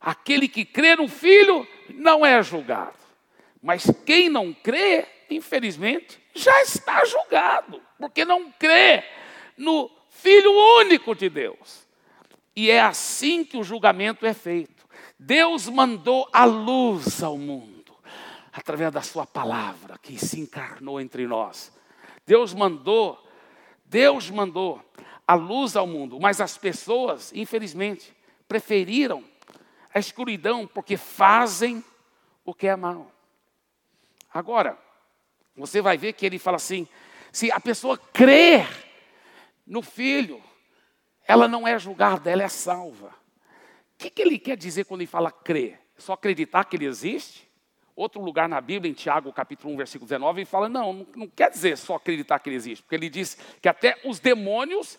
aquele 0.00 0.48
que 0.48 0.64
crê 0.64 0.96
no 0.96 1.08
Filho 1.08 1.66
não 1.90 2.24
é 2.24 2.42
julgado. 2.42 2.96
Mas 3.62 3.90
quem 4.04 4.28
não 4.28 4.52
crê, 4.52 5.06
infelizmente, 5.28 6.20
já 6.34 6.62
está 6.62 7.04
julgado, 7.04 7.82
porque 7.98 8.24
não 8.24 8.50
crê 8.52 9.02
no 9.56 9.90
Filho 10.10 10.50
único 10.78 11.14
de 11.14 11.28
Deus. 11.28 11.86
E 12.54 12.70
é 12.70 12.80
assim 12.80 13.44
que 13.44 13.56
o 13.56 13.64
julgamento 13.64 14.24
é 14.24 14.32
feito. 14.32 14.86
Deus 15.18 15.68
mandou 15.68 16.28
a 16.32 16.44
luz 16.44 17.22
ao 17.22 17.36
mundo, 17.36 17.96
através 18.52 18.92
da 18.92 19.02
Sua 19.02 19.26
palavra, 19.26 19.98
que 19.98 20.18
se 20.18 20.40
encarnou 20.40 21.00
entre 21.00 21.26
nós. 21.26 21.72
Deus 22.26 22.52
mandou, 22.52 23.24
Deus 23.84 24.28
mandou 24.30 24.82
a 25.26 25.34
luz 25.34 25.76
ao 25.76 25.86
mundo, 25.86 26.18
mas 26.20 26.40
as 26.40 26.58
pessoas, 26.58 27.32
infelizmente, 27.32 28.14
preferiram 28.48 29.24
a 29.94 29.98
escuridão 29.98 30.66
porque 30.66 30.96
fazem 30.96 31.84
o 32.44 32.52
que 32.52 32.66
é 32.66 32.76
mal. 32.76 33.10
Agora, 34.32 34.78
você 35.56 35.80
vai 35.80 35.96
ver 35.96 36.12
que 36.12 36.26
ele 36.26 36.38
fala 36.38 36.56
assim: 36.56 36.86
se 37.32 37.50
a 37.50 37.60
pessoa 37.60 37.96
crer 37.96 38.68
no 39.66 39.80
filho, 39.80 40.42
ela 41.26 41.48
não 41.48 41.66
é 41.66 41.78
julgada, 41.78 42.30
ela 42.30 42.42
é 42.42 42.48
salva. 42.48 43.08
O 43.08 43.98
que, 43.98 44.10
que 44.10 44.22
ele 44.22 44.38
quer 44.38 44.56
dizer 44.56 44.84
quando 44.84 45.00
ele 45.00 45.08
fala 45.08 45.30
crer? 45.32 45.80
Só 45.96 46.12
acreditar 46.12 46.64
que 46.64 46.76
ele 46.76 46.84
existe? 46.86 47.45
Outro 47.96 48.20
lugar 48.20 48.46
na 48.46 48.60
Bíblia, 48.60 48.90
em 48.90 48.94
Tiago, 48.94 49.32
capítulo 49.32 49.72
1, 49.72 49.76
versículo 49.78 50.06
19, 50.06 50.40
ele 50.40 50.44
fala: 50.44 50.68
não, 50.68 51.06
não, 51.16 51.26
quer 51.26 51.50
dizer 51.50 51.78
só 51.78 51.94
acreditar 51.94 52.38
que 52.38 52.50
ele 52.50 52.56
existe, 52.56 52.82
porque 52.82 52.94
ele 52.94 53.08
diz 53.08 53.38
que 53.60 53.68
até 53.68 53.98
os 54.04 54.20
demônios 54.20 54.98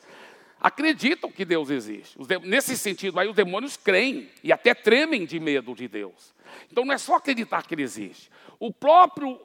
acreditam 0.60 1.31
que 1.31 1.45
Deus 1.45 1.69
existe. 1.69 2.17
Nesse 2.43 2.75
sentido, 2.75 3.19
aí 3.19 3.27
os 3.27 3.36
demônios 3.36 3.77
creem 3.77 4.27
e 4.43 4.51
até 4.51 4.73
tremem 4.73 5.25
de 5.25 5.39
medo 5.39 5.75
de 5.75 5.88
Deus. 5.88 6.33
Então 6.71 6.83
não 6.83 6.93
é 6.93 6.97
só 6.97 7.15
acreditar 7.15 7.62
que 7.67 7.75
ele 7.75 7.83
existe. 7.83 8.31
O 8.60 8.73
próprio 8.73 9.39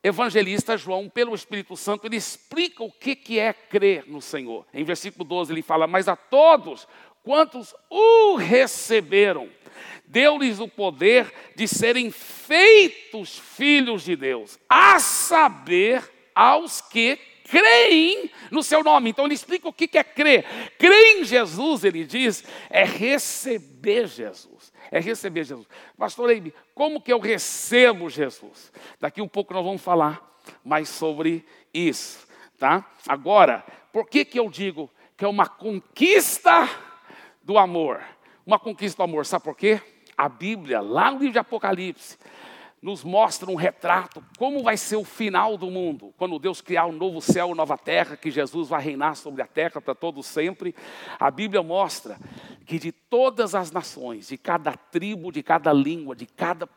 evangelista 0.00 0.76
João, 0.76 1.08
pelo 1.08 1.34
Espírito 1.34 1.76
Santo, 1.76 2.06
ele 2.06 2.16
explica 2.16 2.84
o 2.84 2.92
que, 2.92 3.16
que 3.16 3.40
é 3.40 3.52
crer 3.52 4.04
no 4.06 4.22
Senhor. 4.22 4.64
Em 4.72 4.84
versículo 4.84 5.24
12 5.24 5.52
ele 5.52 5.62
fala: 5.62 5.88
Mas 5.88 6.06
a 6.06 6.14
todos 6.14 6.86
quantos 7.24 7.74
o 7.90 8.36
receberam, 8.36 9.48
deu-lhes 10.12 10.60
o 10.60 10.68
poder 10.68 11.32
de 11.56 11.66
serem 11.66 12.10
feitos 12.10 13.38
filhos 13.38 14.04
de 14.04 14.14
Deus, 14.14 14.58
a 14.68 14.98
saber, 14.98 16.12
aos 16.34 16.80
que 16.80 17.18
creem 17.44 18.30
no 18.50 18.62
seu 18.62 18.82
nome. 18.82 19.10
Então 19.10 19.24
ele 19.24 19.34
explica 19.34 19.68
o 19.68 19.72
que 19.72 19.98
é 19.98 20.04
crer. 20.04 20.44
Crer 20.78 21.18
em 21.18 21.24
Jesus, 21.24 21.84
ele 21.84 22.04
diz, 22.04 22.44
é 22.70 22.84
receber 22.84 24.06
Jesus. 24.06 24.72
É 24.90 25.00
receber 25.00 25.44
Jesus. 25.44 25.66
Pastor 25.96 26.30
Eibe, 26.30 26.54
como 26.74 27.00
que 27.00 27.12
eu 27.12 27.18
recebo 27.18 28.08
Jesus? 28.08 28.72
Daqui 29.00 29.20
um 29.20 29.28
pouco 29.28 29.54
nós 29.54 29.64
vamos 29.64 29.82
falar 29.82 30.38
mais 30.64 30.88
sobre 30.88 31.44
isso, 31.72 32.26
tá? 32.58 32.90
Agora, 33.06 33.64
por 33.92 34.08
que 34.08 34.24
que 34.24 34.38
eu 34.38 34.50
digo 34.50 34.90
que 35.16 35.24
é 35.24 35.28
uma 35.28 35.46
conquista 35.46 36.68
do 37.42 37.56
amor? 37.56 38.02
Uma 38.44 38.58
conquista 38.58 38.98
do 38.98 39.04
amor, 39.04 39.24
sabe 39.24 39.44
por 39.44 39.56
quê? 39.56 39.80
A 40.16 40.28
Bíblia, 40.28 40.80
lá 40.80 41.10
no 41.10 41.18
livro 41.18 41.32
de 41.32 41.38
Apocalipse, 41.38 42.18
nos 42.82 43.04
mostra 43.04 43.48
um 43.48 43.54
retrato 43.54 44.24
como 44.36 44.62
vai 44.64 44.76
ser 44.76 44.96
o 44.96 45.04
final 45.04 45.56
do 45.56 45.70
mundo, 45.70 46.12
quando 46.18 46.38
Deus 46.38 46.60
criar 46.60 46.86
um 46.86 46.92
novo 46.92 47.20
céu 47.20 47.50
e 47.50 47.54
nova 47.54 47.78
terra, 47.78 48.16
que 48.16 48.28
Jesus 48.28 48.68
vai 48.68 48.82
reinar 48.82 49.14
sobre 49.14 49.40
a 49.40 49.46
terra 49.46 49.80
para 49.80 49.94
todo 49.94 50.20
sempre. 50.20 50.74
A 51.18 51.30
Bíblia 51.30 51.62
mostra 51.62 52.18
que 52.66 52.80
de 52.80 52.90
todas 52.90 53.54
as 53.54 53.70
nações, 53.70 54.28
de 54.28 54.36
cada 54.36 54.72
tribo, 54.72 55.30
de 55.30 55.44
cada 55.44 55.72
língua, 55.72 56.16
de 56.16 56.26
cada 56.26 56.68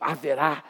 haverá 0.00 0.64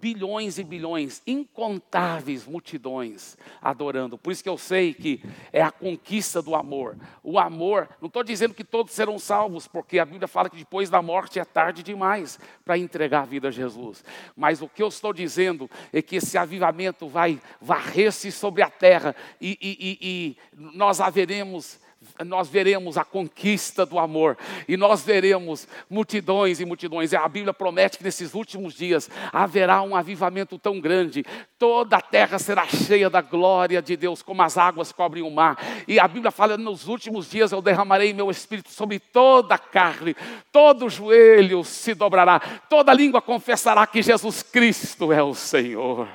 bilhões 0.00 0.58
e 0.58 0.64
bilhões, 0.64 1.22
incontáveis 1.26 2.46
multidões 2.46 3.36
adorando. 3.60 4.16
Por 4.16 4.32
isso 4.32 4.42
que 4.42 4.48
eu 4.48 4.56
sei 4.56 4.94
que 4.94 5.22
é 5.52 5.60
a 5.60 5.70
conquista 5.70 6.40
do 6.40 6.54
amor. 6.54 6.96
O 7.22 7.38
amor, 7.38 7.88
não 8.00 8.06
estou 8.06 8.24
dizendo 8.24 8.54
que 8.54 8.64
todos 8.64 8.92
serão 8.92 9.18
salvos, 9.18 9.68
porque 9.68 9.98
a 9.98 10.04
Bíblia 10.04 10.26
fala 10.26 10.48
que 10.48 10.56
depois 10.56 10.88
da 10.88 11.02
morte 11.02 11.38
é 11.38 11.44
tarde 11.44 11.82
demais 11.82 12.38
para 12.64 12.78
entregar 12.78 13.22
a 13.22 13.26
vida 13.26 13.48
a 13.48 13.50
Jesus. 13.50 14.02
Mas 14.36 14.62
o 14.62 14.68
que 14.68 14.82
eu 14.82 14.88
estou 14.88 15.12
dizendo 15.12 15.70
é 15.92 16.00
que 16.00 16.16
esse 16.16 16.38
avivamento 16.38 17.08
vai 17.08 17.40
varrer-se 17.60 18.32
sobre 18.32 18.62
a 18.62 18.70
terra 18.70 19.14
e, 19.40 19.58
e, 19.60 19.78
e, 19.80 19.98
e 20.02 20.36
nós 20.76 21.00
haveremos 21.00 21.78
nós 22.24 22.48
veremos 22.48 22.96
a 22.98 23.04
conquista 23.04 23.84
do 23.86 23.98
amor 23.98 24.36
e 24.68 24.76
nós 24.76 25.02
veremos 25.02 25.66
multidões 25.88 26.60
e 26.60 26.64
multidões. 26.64 27.12
A 27.14 27.28
Bíblia 27.28 27.52
promete 27.52 27.98
que 27.98 28.04
nesses 28.04 28.34
últimos 28.34 28.74
dias 28.74 29.10
haverá 29.32 29.82
um 29.82 29.96
avivamento 29.96 30.58
tão 30.58 30.80
grande, 30.80 31.24
toda 31.58 31.96
a 31.96 32.00
terra 32.00 32.38
será 32.38 32.66
cheia 32.66 33.08
da 33.08 33.20
glória 33.20 33.80
de 33.80 33.96
Deus, 33.96 34.22
como 34.22 34.42
as 34.42 34.58
águas 34.58 34.92
cobrem 34.92 35.22
o 35.22 35.30
mar. 35.30 35.58
E 35.86 35.98
a 35.98 36.06
Bíblia 36.06 36.30
fala: 36.30 36.56
nos 36.56 36.88
últimos 36.88 37.30
dias 37.30 37.52
eu 37.52 37.62
derramarei 37.62 38.12
meu 38.12 38.30
espírito 38.30 38.70
sobre 38.70 38.98
toda 38.98 39.54
a 39.54 39.58
carne, 39.58 40.16
todo 40.52 40.88
joelho 40.88 41.64
se 41.64 41.94
dobrará, 41.94 42.40
toda 42.68 42.92
língua 42.92 43.22
confessará 43.22 43.86
que 43.86 44.02
Jesus 44.02 44.42
Cristo 44.42 45.12
é 45.12 45.22
o 45.22 45.34
Senhor. 45.34 46.08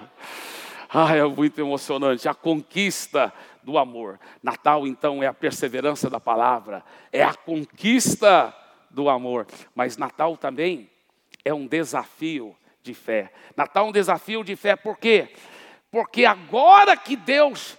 Ah, 0.98 1.14
é 1.14 1.24
muito 1.26 1.60
emocionante 1.60 2.30
a 2.30 2.34
conquista 2.34 3.34
do 3.66 3.78
amor. 3.80 4.20
Natal, 4.42 4.86
então, 4.86 5.24
é 5.24 5.28
a 5.28 5.34
perseverança 5.34 6.10
da 6.10 6.20
palavra, 6.20 6.84
é 7.12 7.24
a 7.24 7.34
conquista 7.34 8.56
do 8.92 9.10
amor. 9.10 9.48
Mas 9.74 9.98
Natal 9.98 10.38
também 10.38 10.90
é 11.44 11.54
um 11.54 11.66
desafio 11.66 12.56
de 12.84 12.94
fé. 12.94 13.34
Natal 13.58 13.88
é 13.88 13.90
um 13.90 13.92
desafio 13.92 14.44
de 14.44 14.56
fé, 14.56 14.76
por 14.76 14.98
quê? 14.98 15.34
Porque 15.90 16.26
agora 16.26 16.96
que 16.96 17.16
Deus 17.16 17.76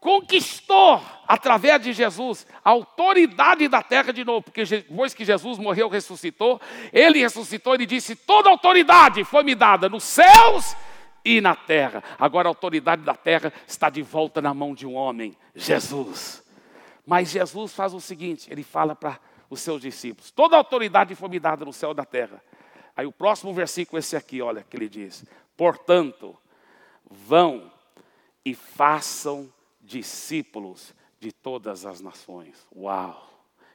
conquistou, 0.00 1.02
através 1.28 1.82
de 1.82 1.92
Jesus, 1.92 2.46
a 2.64 2.70
autoridade 2.70 3.68
da 3.68 3.82
terra 3.82 4.12
de 4.12 4.24
novo, 4.24 4.42
porque 4.42 4.64
depois 4.64 5.12
que 5.12 5.26
Jesus 5.26 5.58
morreu, 5.58 5.90
ressuscitou, 5.90 6.58
ele 6.90 7.18
ressuscitou, 7.18 7.74
ele 7.74 7.84
disse: 7.84 8.16
toda 8.16 8.48
autoridade 8.48 9.22
foi 9.24 9.42
me 9.42 9.54
dada 9.54 9.88
nos 9.88 10.04
céus 10.04 10.74
e 10.74 10.89
na 11.40 11.54
terra. 11.54 12.02
Agora 12.18 12.48
a 12.48 12.50
autoridade 12.50 13.02
da 13.02 13.14
terra 13.14 13.52
está 13.66 13.90
de 13.90 14.02
volta 14.02 14.40
na 14.40 14.54
mão 14.54 14.74
de 14.74 14.86
um 14.86 14.94
homem, 14.94 15.36
Jesus. 15.54 16.42
Mas 17.06 17.30
Jesus 17.30 17.74
faz 17.74 17.92
o 17.92 18.00
seguinte: 18.00 18.50
ele 18.50 18.62
fala 18.62 18.94
para 18.94 19.18
os 19.48 19.60
seus 19.60 19.82
discípulos: 19.82 20.30
toda 20.30 20.56
autoridade 20.56 21.14
foi 21.14 21.28
me 21.28 21.38
dada 21.38 21.64
no 21.64 21.72
céu 21.72 21.92
e 21.92 21.94
da 21.94 22.04
terra. 22.04 22.42
Aí 22.96 23.06
o 23.06 23.12
próximo 23.12 23.52
versículo, 23.52 23.98
esse 23.98 24.16
aqui, 24.16 24.40
olha, 24.40 24.62
que 24.62 24.76
ele 24.76 24.88
diz: 24.88 25.24
portanto, 25.56 26.36
vão 27.04 27.70
e 28.44 28.54
façam 28.54 29.52
discípulos 29.80 30.94
de 31.18 31.32
todas 31.32 31.84
as 31.84 32.00
nações. 32.00 32.66
Uau! 32.74 33.28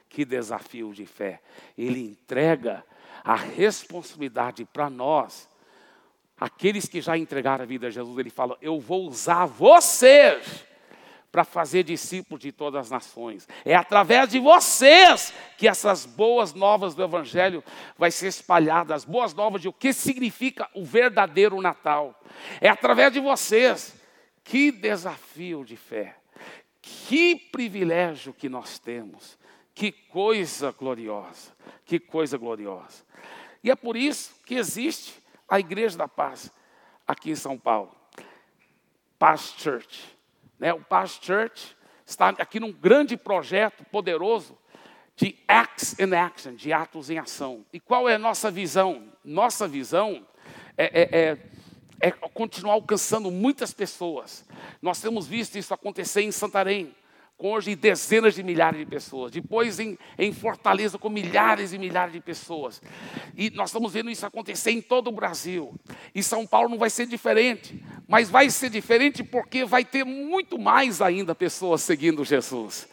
Que 0.08 0.24
desafio 0.24 0.92
de 0.92 1.04
fé. 1.04 1.42
Ele 1.76 2.00
entrega 2.00 2.84
a 3.22 3.34
responsabilidade 3.34 4.64
para 4.64 4.88
nós 4.88 5.48
Aqueles 6.38 6.86
que 6.86 7.00
já 7.00 7.16
entregaram 7.16 7.64
a 7.64 7.66
vida 7.66 7.86
a 7.86 7.90
Jesus, 7.90 8.18
ele 8.18 8.30
fala: 8.30 8.58
Eu 8.60 8.78
vou 8.78 9.06
usar 9.06 9.46
vocês 9.46 10.66
para 11.32 11.44
fazer 11.44 11.82
discípulos 11.82 12.42
de 12.42 12.50
todas 12.50 12.86
as 12.86 12.90
nações. 12.90 13.46
É 13.64 13.74
através 13.74 14.30
de 14.30 14.38
vocês 14.38 15.34
que 15.58 15.68
essas 15.68 16.06
boas 16.06 16.54
novas 16.54 16.94
do 16.94 17.02
Evangelho 17.02 17.62
vai 17.98 18.10
ser 18.10 18.28
espalhadas, 18.28 18.96
as 18.96 19.04
boas 19.04 19.34
novas 19.34 19.60
de 19.60 19.68
o 19.68 19.72
que 19.72 19.92
significa 19.92 20.66
o 20.74 20.82
verdadeiro 20.84 21.60
Natal. 21.60 22.18
É 22.60 22.68
através 22.68 23.12
de 23.12 23.20
vocês. 23.20 23.94
Que 24.42 24.70
desafio 24.70 25.64
de 25.64 25.76
fé. 25.76 26.16
Que 26.80 27.34
privilégio 27.36 28.32
que 28.32 28.48
nós 28.48 28.78
temos. 28.78 29.36
Que 29.74 29.92
coisa 29.92 30.70
gloriosa. 30.70 31.52
Que 31.84 31.98
coisa 31.98 32.38
gloriosa. 32.38 33.04
E 33.62 33.70
é 33.70 33.76
por 33.76 33.96
isso 33.96 34.34
que 34.46 34.54
existe 34.54 35.25
a 35.48 35.60
Igreja 35.60 35.96
da 35.96 36.08
Paz, 36.08 36.50
aqui 37.06 37.30
em 37.30 37.36
São 37.36 37.58
Paulo. 37.58 37.94
Paz 39.18 39.54
Church. 39.56 40.16
Né? 40.58 40.72
O 40.72 40.80
Paz 40.80 41.18
Church 41.20 41.76
está 42.04 42.30
aqui 42.30 42.60
num 42.60 42.72
grande 42.72 43.16
projeto 43.16 43.84
poderoso 43.84 44.56
de 45.16 45.36
Acts 45.48 45.98
in 45.98 46.14
Action, 46.14 46.54
de 46.54 46.72
atos 46.72 47.08
em 47.08 47.18
ação. 47.18 47.64
E 47.72 47.80
qual 47.80 48.08
é 48.08 48.14
a 48.14 48.18
nossa 48.18 48.50
visão? 48.50 49.10
Nossa 49.24 49.66
visão 49.66 50.26
é, 50.76 51.02
é, 51.02 51.20
é, 51.20 52.08
é 52.08 52.10
continuar 52.10 52.74
alcançando 52.74 53.30
muitas 53.30 53.72
pessoas. 53.72 54.44
Nós 54.80 55.00
temos 55.00 55.26
visto 55.26 55.56
isso 55.56 55.72
acontecer 55.72 56.20
em 56.22 56.30
Santarém. 56.30 56.94
Hoje 57.38 57.76
dezenas 57.76 58.34
de 58.34 58.42
milhares 58.42 58.78
de 58.78 58.86
pessoas, 58.86 59.30
depois 59.30 59.78
em, 59.78 59.98
em 60.18 60.32
Fortaleza 60.32 60.98
com 60.98 61.08
milhares 61.08 61.72
e 61.72 61.78
milhares 61.78 62.12
de 62.12 62.20
pessoas. 62.20 62.80
E 63.36 63.50
nós 63.50 63.68
estamos 63.68 63.92
vendo 63.92 64.10
isso 64.10 64.24
acontecer 64.24 64.70
em 64.70 64.80
todo 64.80 65.08
o 65.08 65.12
Brasil. 65.12 65.74
E 66.14 66.22
São 66.22 66.46
Paulo 66.46 66.68
não 66.68 66.78
vai 66.78 66.88
ser 66.88 67.06
diferente, 67.06 67.82
mas 68.08 68.30
vai 68.30 68.48
ser 68.48 68.70
diferente 68.70 69.22
porque 69.22 69.64
vai 69.64 69.84
ter 69.84 70.04
muito 70.04 70.58
mais 70.58 71.02
ainda 71.02 71.34
pessoas 71.34 71.82
seguindo 71.82 72.24
Jesus. 72.24 72.88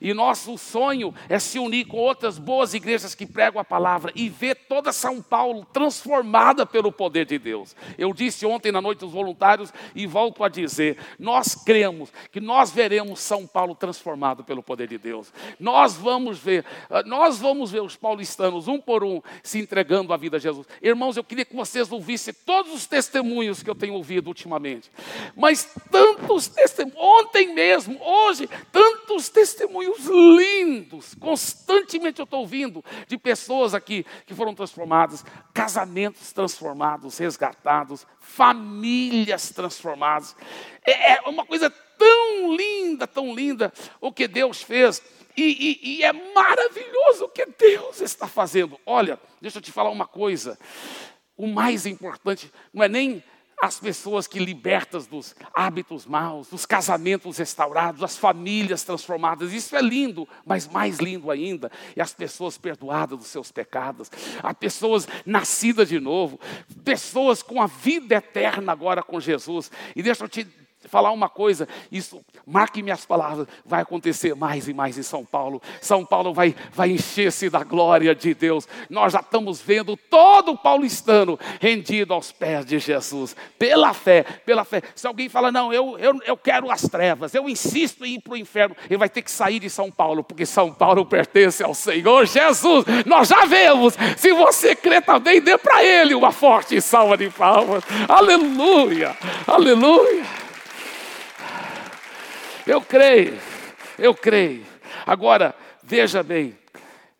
E 0.00 0.12
nosso 0.12 0.56
sonho 0.58 1.14
é 1.28 1.38
se 1.38 1.58
unir 1.58 1.86
com 1.86 1.96
outras 1.96 2.38
boas 2.38 2.74
igrejas 2.74 3.14
que 3.14 3.26
pregam 3.26 3.60
a 3.60 3.64
palavra 3.64 4.12
e 4.14 4.28
ver 4.28 4.54
toda 4.68 4.92
São 4.92 5.22
Paulo 5.22 5.66
transformada 5.72 6.66
pelo 6.66 6.92
poder 6.92 7.26
de 7.26 7.38
Deus. 7.38 7.74
Eu 7.98 8.12
disse 8.12 8.46
ontem 8.46 8.72
na 8.72 8.80
noite 8.80 9.00
dos 9.00 9.12
voluntários 9.12 9.72
e 9.94 10.06
volto 10.06 10.44
a 10.44 10.48
dizer: 10.48 10.98
nós 11.18 11.54
cremos 11.54 12.12
que 12.30 12.40
nós 12.40 12.70
veremos 12.70 13.20
São 13.20 13.46
Paulo 13.46 13.74
transformado 13.74 14.44
pelo 14.44 14.62
poder 14.62 14.88
de 14.88 14.98
Deus. 14.98 15.32
Nós 15.58 15.94
vamos 15.94 16.38
ver, 16.38 16.64
ah, 16.90 17.02
nós 17.02 17.38
vamos 17.38 17.70
ver 17.70 17.82
os 17.82 17.96
paulistanos 17.96 18.68
um 18.68 18.80
por 18.80 19.04
um 19.04 19.22
se 19.42 19.58
entregando 19.58 20.12
a 20.12 20.16
vida 20.16 20.36
a 20.36 20.40
Jesus. 20.40 20.66
Irmãos, 20.82 21.16
eu 21.16 21.24
queria 21.24 21.44
que 21.44 21.56
vocês 21.56 21.90
ouvissem 21.90 22.34
todos 22.44 22.72
os 22.72 22.86
testemunhos 22.86 23.62
que 23.62 23.70
eu 23.70 23.74
tenho 23.74 23.94
ouvido 23.94 24.28
ultimamente. 24.28 24.90
Mas 25.36 25.68
tantos 25.90 26.48
testemunhos, 26.48 26.98
ontem 26.98 27.54
mesmo, 27.54 27.98
hoje, 28.02 28.48
tantos 28.72 28.95
testemunhos 29.28 30.06
lindos, 30.06 31.14
constantemente 31.14 32.20
eu 32.20 32.24
estou 32.24 32.40
ouvindo 32.40 32.84
de 33.06 33.16
pessoas 33.16 33.74
aqui 33.74 34.04
que 34.26 34.34
foram 34.34 34.54
transformadas, 34.54 35.24
casamentos 35.54 36.32
transformados, 36.32 37.18
resgatados, 37.18 38.06
famílias 38.20 39.50
transformadas. 39.50 40.36
É, 40.84 41.14
é 41.14 41.20
uma 41.22 41.46
coisa 41.46 41.70
tão 41.70 42.54
linda, 42.54 43.06
tão 43.06 43.34
linda 43.34 43.72
o 44.00 44.12
que 44.12 44.28
Deus 44.28 44.62
fez. 44.62 45.02
E, 45.36 45.42
e, 45.42 45.98
e, 45.98 46.02
é 46.02 46.12
maravilhoso 46.12 47.26
o 47.26 47.28
que 47.28 47.44
Deus 47.44 48.00
está 48.00 48.26
fazendo. 48.26 48.80
Olha, 48.86 49.20
deixa 49.40 49.58
eu 49.58 49.62
te 49.62 49.70
falar 49.70 49.90
uma 49.90 50.06
coisa. 50.06 50.58
O 51.36 51.46
mais 51.46 51.84
importante 51.84 52.50
não 52.72 52.82
é 52.82 52.88
nem 52.88 53.22
as 53.60 53.78
pessoas 53.80 54.26
que 54.26 54.38
libertas 54.38 55.06
dos 55.06 55.34
hábitos 55.54 56.06
maus, 56.06 56.48
dos 56.48 56.66
casamentos 56.66 57.38
restaurados, 57.38 58.02
as 58.02 58.16
famílias 58.16 58.82
transformadas. 58.82 59.52
Isso 59.52 59.74
é 59.74 59.80
lindo, 59.80 60.28
mas 60.44 60.68
mais 60.68 60.98
lindo 60.98 61.30
ainda 61.30 61.70
é 61.96 62.02
as 62.02 62.12
pessoas 62.12 62.58
perdoadas 62.58 63.18
dos 63.18 63.28
seus 63.28 63.50
pecados, 63.50 64.10
as 64.42 64.56
pessoas 64.56 65.08
nascidas 65.24 65.88
de 65.88 65.98
novo, 65.98 66.38
pessoas 66.84 67.42
com 67.42 67.60
a 67.60 67.66
vida 67.66 68.16
eterna 68.16 68.72
agora 68.72 69.02
com 69.02 69.18
Jesus. 69.20 69.70
E 69.94 70.02
deixa 70.02 70.24
eu 70.24 70.28
te 70.28 70.46
falar 70.88 71.10
uma 71.12 71.28
coisa, 71.28 71.68
isso, 71.90 72.20
marque 72.46 72.82
minhas 72.82 73.04
palavras, 73.04 73.46
vai 73.64 73.82
acontecer 73.82 74.34
mais 74.34 74.68
e 74.68 74.74
mais 74.74 74.98
em 74.98 75.02
São 75.02 75.24
Paulo. 75.24 75.60
São 75.80 76.04
Paulo 76.04 76.32
vai, 76.32 76.54
vai 76.72 76.90
encher-se 76.90 77.50
da 77.50 77.64
glória 77.64 78.14
de 78.14 78.34
Deus. 78.34 78.68
Nós 78.88 79.12
já 79.12 79.20
estamos 79.20 79.60
vendo 79.60 79.96
todo 79.96 80.52
o 80.52 80.58
paulistano 80.58 81.38
rendido 81.60 82.14
aos 82.14 82.32
pés 82.32 82.64
de 82.64 82.78
Jesus, 82.78 83.34
pela 83.58 83.92
fé, 83.92 84.22
pela 84.44 84.64
fé. 84.64 84.82
Se 84.94 85.06
alguém 85.06 85.28
fala, 85.28 85.50
não, 85.52 85.72
eu, 85.72 85.98
eu, 85.98 86.20
eu 86.24 86.36
quero 86.36 86.70
as 86.70 86.82
trevas, 86.82 87.34
eu 87.34 87.48
insisto 87.48 88.04
em 88.04 88.14
ir 88.14 88.20
para 88.20 88.34
o 88.34 88.36
inferno, 88.36 88.76
ele 88.88 88.98
vai 88.98 89.08
ter 89.08 89.22
que 89.22 89.30
sair 89.30 89.58
de 89.58 89.70
São 89.70 89.90
Paulo, 89.90 90.22
porque 90.22 90.46
São 90.46 90.72
Paulo 90.72 91.04
pertence 91.04 91.62
ao 91.62 91.74
Senhor 91.74 92.26
Jesus. 92.26 92.84
Nós 93.04 93.28
já 93.28 93.44
vemos, 93.44 93.94
se 94.16 94.32
você 94.32 94.74
crê 94.74 95.00
também, 95.00 95.40
dê 95.40 95.56
para 95.58 95.82
ele 95.82 96.14
uma 96.14 96.32
forte 96.32 96.80
salva 96.80 97.16
de 97.16 97.30
palmas. 97.30 97.82
Aleluia, 98.08 99.16
aleluia. 99.46 100.35
Eu 102.66 102.80
creio, 102.80 103.38
eu 103.98 104.14
creio. 104.14 104.66
Agora, 105.06 105.54
veja 105.82 106.22
bem, 106.22 106.58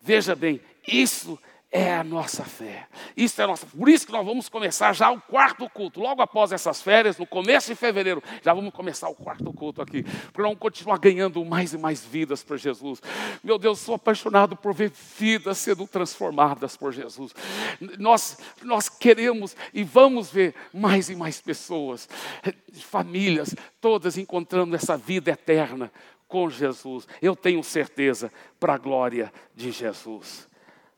veja 0.02 0.34
bem, 0.34 0.60
isso 0.86 1.38
é 1.76 1.94
a 1.94 2.02
nossa 2.02 2.42
fé. 2.42 2.88
Isso 3.14 3.38
é 3.38 3.44
a 3.44 3.46
nossa. 3.46 3.66
Por 3.66 3.86
isso 3.86 4.06
que 4.06 4.12
nós 4.12 4.24
vamos 4.24 4.48
começar 4.48 4.94
já 4.94 5.10
o 5.10 5.20
quarto 5.20 5.68
culto. 5.68 6.00
Logo 6.00 6.22
após 6.22 6.50
essas 6.50 6.80
férias, 6.80 7.18
no 7.18 7.26
começo 7.26 7.68
de 7.68 7.74
fevereiro, 7.74 8.22
já 8.42 8.54
vamos 8.54 8.72
começar 8.72 9.10
o 9.10 9.14
quarto 9.14 9.52
culto 9.52 9.82
aqui. 9.82 10.02
Para 10.32 10.44
não 10.44 10.56
continuar 10.56 10.96
ganhando 10.98 11.44
mais 11.44 11.74
e 11.74 11.78
mais 11.78 12.02
vidas 12.02 12.42
para 12.42 12.56
Jesus. 12.56 13.02
Meu 13.44 13.58
Deus, 13.58 13.78
sou 13.78 13.94
apaixonado 13.94 14.56
por 14.56 14.72
ver 14.72 14.90
vidas 15.18 15.58
sendo 15.58 15.86
transformadas 15.86 16.78
por 16.78 16.94
Jesus. 16.94 17.34
Nós, 17.98 18.38
nós 18.62 18.88
queremos 18.88 19.54
e 19.74 19.84
vamos 19.84 20.30
ver 20.30 20.54
mais 20.72 21.10
e 21.10 21.14
mais 21.14 21.42
pessoas, 21.42 22.08
famílias, 22.72 23.54
todas 23.82 24.16
encontrando 24.16 24.74
essa 24.74 24.96
vida 24.96 25.30
eterna 25.30 25.92
com 26.26 26.48
Jesus. 26.48 27.06
Eu 27.20 27.36
tenho 27.36 27.62
certeza 27.62 28.32
para 28.58 28.72
a 28.74 28.78
glória 28.78 29.30
de 29.54 29.70
Jesus. 29.70 30.48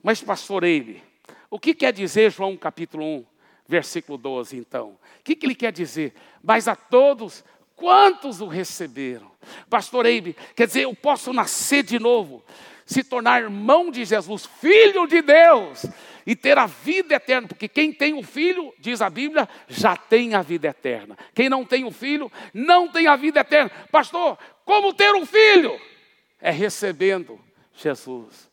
Mas, 0.02 0.22
pastor 0.22 0.64
Eile, 0.64 1.02
o 1.50 1.58
que 1.58 1.74
quer 1.74 1.92
dizer 1.92 2.30
João 2.30 2.56
capítulo 2.56 3.04
1, 3.04 3.26
versículo 3.66 4.16
12, 4.16 4.56
então? 4.56 4.90
O 4.90 4.98
que, 5.24 5.34
que 5.34 5.46
ele 5.46 5.54
quer 5.54 5.72
dizer? 5.72 6.14
Mas 6.42 6.68
a 6.68 6.76
todos 6.76 7.44
quantos 7.74 8.40
o 8.40 8.46
receberam? 8.46 9.30
Pastor 9.68 10.06
Eibe, 10.06 10.36
quer 10.54 10.66
dizer, 10.66 10.82
eu 10.82 10.94
posso 10.94 11.32
nascer 11.32 11.82
de 11.82 11.98
novo, 11.98 12.44
se 12.84 13.04
tornar 13.04 13.42
irmão 13.42 13.90
de 13.90 14.04
Jesus, 14.04 14.46
filho 14.46 15.06
de 15.06 15.20
Deus, 15.20 15.86
e 16.26 16.36
ter 16.36 16.58
a 16.58 16.66
vida 16.66 17.14
eterna, 17.14 17.48
porque 17.48 17.68
quem 17.68 17.92
tem 17.92 18.14
o 18.14 18.22
filho, 18.22 18.72
diz 18.78 19.00
a 19.00 19.08
Bíblia, 19.08 19.48
já 19.66 19.96
tem 19.96 20.34
a 20.34 20.42
vida 20.42 20.68
eterna. 20.68 21.16
Quem 21.34 21.48
não 21.48 21.64
tem 21.64 21.84
o 21.84 21.90
filho, 21.90 22.30
não 22.52 22.88
tem 22.88 23.06
a 23.06 23.16
vida 23.16 23.40
eterna. 23.40 23.70
Pastor, 23.90 24.38
como 24.64 24.92
ter 24.92 25.14
um 25.14 25.24
filho? 25.24 25.78
É 26.40 26.50
recebendo 26.50 27.40
Jesus. 27.74 28.47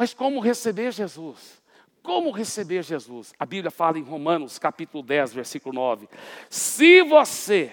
Mas 0.00 0.14
como 0.14 0.40
receber 0.40 0.92
Jesus? 0.92 1.60
Como 2.02 2.30
receber 2.30 2.82
Jesus? 2.82 3.34
A 3.38 3.44
Bíblia 3.44 3.70
fala 3.70 3.98
em 3.98 4.02
Romanos 4.02 4.58
capítulo 4.58 5.02
10, 5.02 5.34
versículo 5.34 5.74
9: 5.74 6.08
Se 6.48 7.02
você 7.02 7.70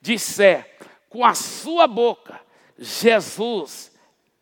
disser 0.00 0.78
com 1.10 1.22
a 1.22 1.34
sua 1.34 1.86
boca, 1.86 2.40
Jesus 2.78 3.92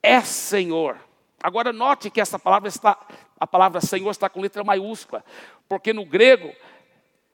é 0.01 0.21
Senhor. 0.21 0.97
Agora 1.43 1.73
note 1.73 2.09
que 2.09 2.21
essa 2.21 2.39
palavra 2.39 2.69
está, 2.69 2.97
a 3.41 3.47
palavra 3.49 3.81
Senhor 3.81 4.13
está 4.13 4.29
com 4.29 4.41
letra 4.41 4.63
maiúscula, 4.63 5.25
porque 5.69 5.93
no 5.93 6.05
grego 6.05 6.55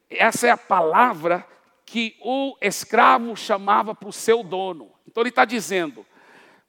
essa 0.09 0.47
é 0.47 0.51
a 0.51 0.57
palavra 0.57 1.47
que 1.85 2.17
o 2.23 2.57
escravo 2.63 3.37
chamava 3.37 3.95
para 3.95 4.09
o 4.09 4.15
seu 4.15 4.43
dono. 4.43 4.91
Então 5.07 5.23
ele 5.23 5.29
está 5.29 5.45
dizendo: 5.45 6.07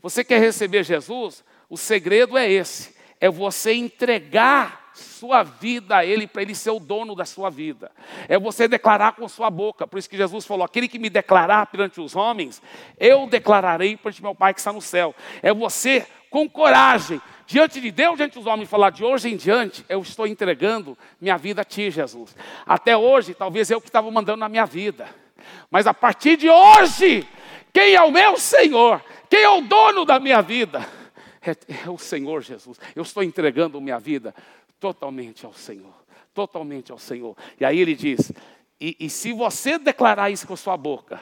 você 0.01 0.21
quer 0.21 0.41
receber 0.41 0.83
Jesus? 0.83 1.45
O 1.69 1.77
segredo 1.77 2.37
é 2.37 2.51
esse 2.51 2.99
é 3.21 3.29
você 3.29 3.73
entregar 3.73 4.91
sua 4.93 5.43
vida 5.43 5.97
a 5.97 6.05
Ele, 6.05 6.27
para 6.27 6.41
Ele 6.41 6.55
ser 6.55 6.71
o 6.71 6.79
dono 6.79 7.15
da 7.15 7.23
sua 7.23 7.49
vida. 7.49 7.91
É 8.27 8.37
você 8.37 8.67
declarar 8.67 9.13
com 9.13 9.27
sua 9.29 9.49
boca. 9.49 9.87
Por 9.87 9.99
isso 9.99 10.09
que 10.09 10.17
Jesus 10.17 10.45
falou: 10.45 10.65
aquele 10.65 10.87
que 10.87 10.99
me 10.99 11.09
declarar 11.09 11.67
perante 11.67 12.01
os 12.01 12.15
homens, 12.15 12.61
eu 12.99 13.27
declararei 13.27 13.95
perante 13.95 14.21
meu 14.21 14.33
Pai 14.33 14.53
que 14.53 14.59
está 14.59 14.73
no 14.73 14.81
céu. 14.81 15.15
É 15.41 15.53
você, 15.53 16.05
com 16.29 16.49
coragem, 16.49 17.21
diante 17.45 17.79
de 17.79 17.91
Deus, 17.91 18.17
diante 18.17 18.33
dos 18.33 18.47
homens, 18.47 18.69
falar: 18.69 18.89
de 18.89 19.03
hoje 19.03 19.29
em 19.29 19.37
diante, 19.37 19.85
eu 19.87 20.01
estou 20.01 20.25
entregando 20.25 20.97
minha 21.19 21.37
vida 21.37 21.61
a 21.61 21.65
Ti, 21.65 21.91
Jesus. 21.91 22.35
Até 22.65 22.97
hoje, 22.97 23.35
talvez 23.35 23.69
eu 23.69 23.79
que 23.79 23.87
estava 23.87 24.09
mandando 24.09 24.39
na 24.39 24.49
minha 24.49 24.65
vida. 24.65 25.07
Mas 25.69 25.87
a 25.87 25.93
partir 25.93 26.37
de 26.37 26.49
hoje, 26.49 27.27
quem 27.71 27.93
é 27.95 28.01
o 28.01 28.11
meu 28.11 28.37
Senhor? 28.37 29.01
Quem 29.29 29.41
é 29.41 29.49
o 29.49 29.61
dono 29.61 30.05
da 30.05 30.19
minha 30.19 30.41
vida? 30.41 31.00
É, 31.41 31.85
é 31.85 31.89
o 31.89 31.97
Senhor 31.97 32.41
Jesus. 32.41 32.79
Eu 32.95 33.03
estou 33.03 33.23
entregando 33.23 33.81
minha 33.81 33.99
vida 33.99 34.33
totalmente 34.79 35.45
ao 35.45 35.53
Senhor. 35.53 35.93
Totalmente 36.33 36.91
ao 36.91 36.97
Senhor. 36.97 37.35
E 37.59 37.65
aí 37.65 37.79
ele 37.79 37.95
diz: 37.95 38.31
e, 38.79 38.95
e 38.99 39.09
se 39.09 39.33
você 39.33 39.77
declarar 39.77 40.31
isso 40.31 40.47
com 40.47 40.55
sua 40.55 40.75
boca, 40.77 41.21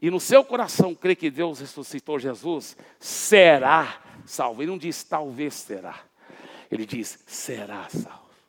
e 0.00 0.10
no 0.10 0.18
seu 0.18 0.42
coração 0.44 0.96
crer 0.96 1.14
que 1.14 1.30
Deus 1.30 1.60
ressuscitou 1.60 2.18
Jesus, 2.18 2.76
será 2.98 4.02
salvo. 4.26 4.60
Ele 4.60 4.70
não 4.72 4.78
diz 4.78 5.04
talvez 5.04 5.54
será. 5.54 6.00
Ele 6.68 6.84
diz 6.84 7.20
será 7.24 7.88
salvo. 7.88 8.21